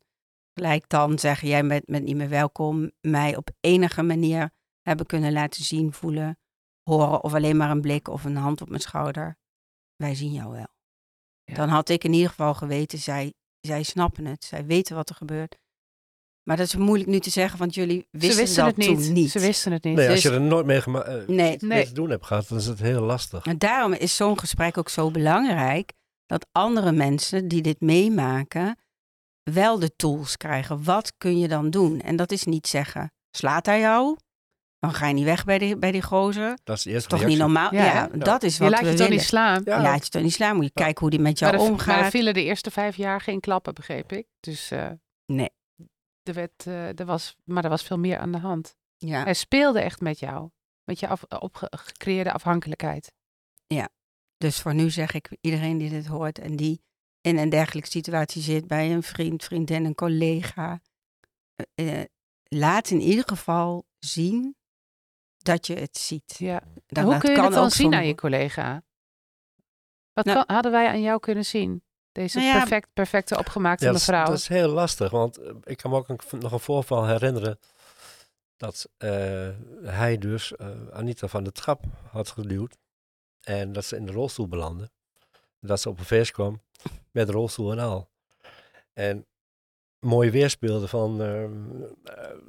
[0.54, 4.52] gelijk dan zeggen jij bent niet meer welkom, mij op enige manier
[4.82, 6.38] hebben kunnen laten zien, voelen,
[6.84, 9.38] horen of alleen maar een blik of een hand op mijn schouder.
[9.96, 10.68] Wij zien jou wel.
[11.44, 11.54] Ja.
[11.56, 15.16] Dan had ik in ieder geval geweten, zij, zij snappen het, zij weten wat er
[15.16, 15.58] gebeurt.
[16.44, 19.04] Maar dat is moeilijk nu te zeggen, want jullie wisten, Ze wisten dat het niet.
[19.06, 19.32] toen niet.
[19.32, 19.96] Ze wisten het niet.
[19.96, 21.54] Nee, als Dus- je er nooit mee, eh, Nee.
[21.54, 21.78] iets Nee.
[21.78, 23.46] mee te doen hebt gehad, dan is het heel lastig.
[23.46, 25.94] En daarom is zo'n gesprek ook zo belangrijk.
[26.26, 28.78] Dat andere mensen die dit meemaken
[29.44, 30.84] wel de tools krijgen.
[30.84, 32.02] Wat kun je dan doen?
[32.02, 34.18] En dat is niet zeggen, slaat hij jou?
[34.84, 36.58] Dan ga je niet weg bij die, bij die gozer.
[36.64, 37.40] Dat is de eerste Toch reactie.
[37.42, 37.74] niet normaal?
[37.74, 39.18] Ja, Ja, dat is je wat laat we je toch willen.
[39.18, 39.62] niet slaan.
[39.66, 39.76] Ja.
[39.76, 40.56] Je laat je toch niet slaan.
[40.56, 42.12] Moet je kijken hoe die met jou maar, er, maar er omgaat.
[42.12, 44.28] vielen de eerste vijf jaar geen klappen, begreep ik.
[44.40, 44.90] Dus eh,
[45.26, 45.50] Nee.
[46.24, 48.76] er, werd, eh, er was, maar er was veel meer aan de hand.
[48.98, 49.24] Ja.
[49.24, 50.50] Hij speelde echt met jou.
[50.84, 53.14] Met je af, opge- gecreëerde afhankelijkheid.
[54.38, 56.82] Dus voor nu zeg ik iedereen die dit hoort en die
[57.22, 60.82] in een dergelijke situatie zit bij een vriend, vriendin, een collega.
[61.76, 62.02] eh,
[62.44, 64.56] laat in ieder geval zien
[65.44, 66.36] dat je het ziet.
[66.38, 66.62] Ja.
[66.88, 68.84] Hoe kun je kan dat dan zien aan je collega?
[70.14, 71.84] Wat Nou- kan- hadden wij aan jou kunnen zien?
[72.12, 74.26] Deze Nou ja, perfect, perfecte opgemaakte Ja, dat, is, mevrouw.
[74.26, 77.60] dat is heel lastig, want eh, ik kan me ook een- nog een voorval herinneren
[78.58, 79.50] dat eh,
[79.84, 82.78] hij dus eh, Anita van de trap had geduwd
[83.42, 84.92] en dat ze in de rolstoel belandde.
[85.60, 86.62] Dat ze op een feest kwam
[87.12, 88.10] met rolstoel en al.
[88.94, 89.26] En
[90.04, 91.50] mooi weerspeelde van eh, eh,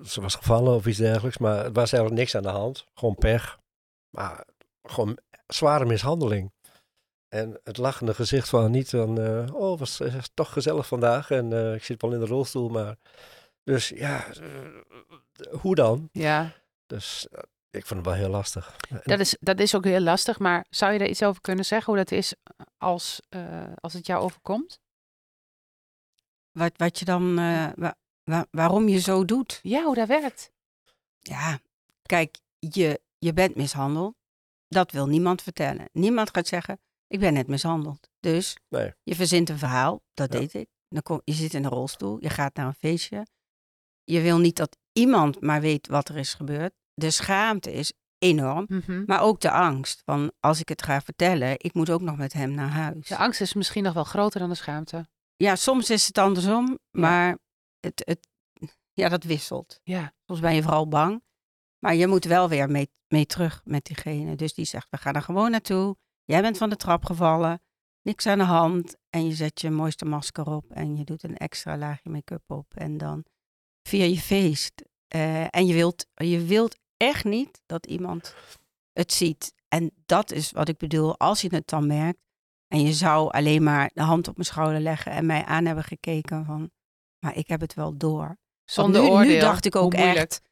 [0.05, 2.87] ze was gevallen of iets dergelijks, maar het was eigenlijk niks aan de hand.
[2.95, 3.59] Gewoon pech,
[4.11, 4.45] maar
[4.83, 6.53] gewoon zware mishandeling.
[7.29, 11.75] En het lachende gezicht van niet van, eh, oh, was eh, toch gezellig vandaag en
[11.75, 12.97] ik zit wel in de rolstoel, maar
[13.63, 14.27] dus ja,
[15.51, 16.09] hoe dan?
[16.13, 16.53] Ja,
[16.87, 17.27] Dus
[17.71, 18.77] ik vond het wel heel lastig.
[19.05, 20.39] Dat is, dat is ook heel lastig.
[20.39, 21.93] Maar zou je daar iets over kunnen zeggen?
[21.93, 22.35] Hoe dat is
[22.79, 23.21] als,
[23.81, 24.81] als het jou overkomt?
[26.59, 29.61] Wat, wat je dan, eh, wa- wa- waarom je zo doet.
[29.63, 30.53] Ja, hoe dat werkt.
[31.19, 31.59] Ja,
[32.03, 34.15] kijk, je, je bent mishandeld.
[34.69, 35.89] Dat wil niemand vertellen.
[35.93, 38.09] Niemand gaat zeggen, ik ben net mishandeld.
[38.21, 38.93] Dus Nee.
[39.03, 40.39] je verzint een verhaal, dat Ja.
[40.39, 40.69] deed ik.
[40.89, 43.27] Dan kom, je zit in een rolstoel, je gaat naar een feestje.
[44.05, 46.73] Je wil niet dat iemand maar weet wat er is gebeurd.
[46.95, 48.65] De schaamte is enorm.
[48.69, 49.03] Mhm.
[49.07, 52.33] Maar ook de angst van als ik het ga vertellen, ik moet ook nog met
[52.33, 53.09] hem naar huis.
[53.09, 55.07] De angst is misschien nog wel groter dan de schaamte.
[55.37, 57.39] Ja, soms is het andersom, maar
[57.80, 58.28] het, het,
[58.93, 59.80] ja, dat wisselt.
[59.82, 61.22] Ja, Soms ben je vooral bang.
[61.78, 64.37] Maar je moet wel weer mee, mee terug met diegene.
[64.37, 65.97] Dus die zegt, we gaan er gewoon naartoe.
[66.24, 67.62] Jij bent van de trap gevallen.
[68.03, 68.97] Niks aan de hand.
[69.11, 70.70] En je zet je mooiste masker op.
[70.70, 72.74] En je doet een extra laagje make-up op.
[72.74, 73.24] En dan
[73.82, 74.85] vier je feest.
[75.09, 78.35] Eh, en je wilt, je wilt echt niet dat iemand
[78.93, 79.55] het ziet.
[79.68, 82.18] En dat is wat ik bedoel, als je het dan merkt
[82.75, 85.85] en je zou alleen maar de hand op mijn schouder leggen en mij aan hebben
[85.85, 86.70] gekeken van,
[87.18, 88.39] maar ik heb het wel door.
[88.64, 89.33] Zonder nu, oordeel.
[89.35, 90.43] Nu dacht ik ook echt,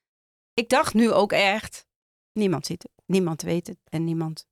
[0.54, 1.86] ik dacht nu ook echt,
[2.32, 4.46] niemand ziet het, niemand weet het en niemand,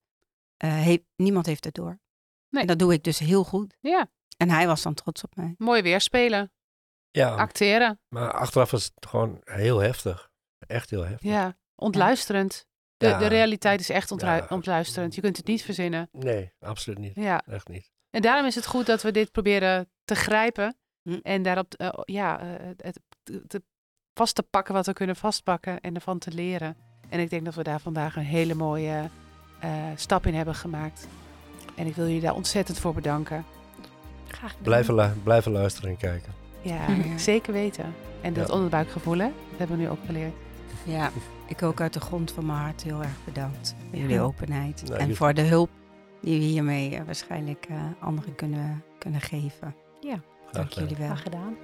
[0.57, 1.99] eh, heeft, niemand heeft het door.
[2.49, 2.63] Nee.
[2.63, 3.77] En dat doe ik dus heel goed.
[3.81, 5.55] Ja, En hij was dan trots op mij.
[5.59, 6.53] mooi weerspelen.
[7.11, 8.01] Ja, Acteren.
[8.09, 10.31] maar achteraf was het gewoon heel heftig.
[10.59, 11.31] Echt heel heftig.
[11.31, 12.67] Ja, ontluisterend.
[13.01, 13.19] De, Ja.
[13.19, 14.47] de realiteit is echt Ja.
[14.49, 15.15] ontluisterend.
[15.15, 16.09] Je kunt het niet verzinnen.
[16.13, 17.15] Nee, absoluut niet.
[17.15, 17.43] Ja.
[17.47, 17.91] Echt niet.
[18.11, 20.77] En daarom is het goed dat we dit proberen te grijpen.
[21.03, 21.19] Hm.
[21.23, 22.47] En daarop eh, ja, eh,
[22.77, 23.01] het,
[23.47, 23.63] te-
[24.15, 25.81] vast te pakken wat we kunnen vastpakken.
[25.81, 26.77] En ervan te leren.
[27.09, 29.09] En ik denk dat we daar vandaag een hele mooie
[29.61, 31.07] eh, stap in hebben gemaakt.
[31.77, 33.45] En ik wil jullie daar ontzettend voor bedanken.
[34.29, 34.63] Graag gedaan.
[34.63, 36.33] Blijven, lu- blijven luisteren en kijken.
[36.63, 37.19] Ja, Ja.
[37.31, 37.95] zeker weten.
[38.21, 38.55] En dat Ja.
[38.55, 39.27] onderbuikgevoel, hè?
[39.51, 40.35] Dat hebben we nu ook geleerd.
[40.85, 41.11] Ja,
[41.51, 44.83] ik ook uit de grond van mijn hart heel erg bedankt voor jullie openheid.
[44.83, 45.71] Nou, en jullie- voor de hulp
[46.23, 49.75] die we hiermee eh, waarschijnlijk eh, anderen kunnen, kunnen geven.
[50.01, 50.21] Ja,
[50.53, 51.07] Dank jullie wel.
[51.07, 51.55] Graag gedaan.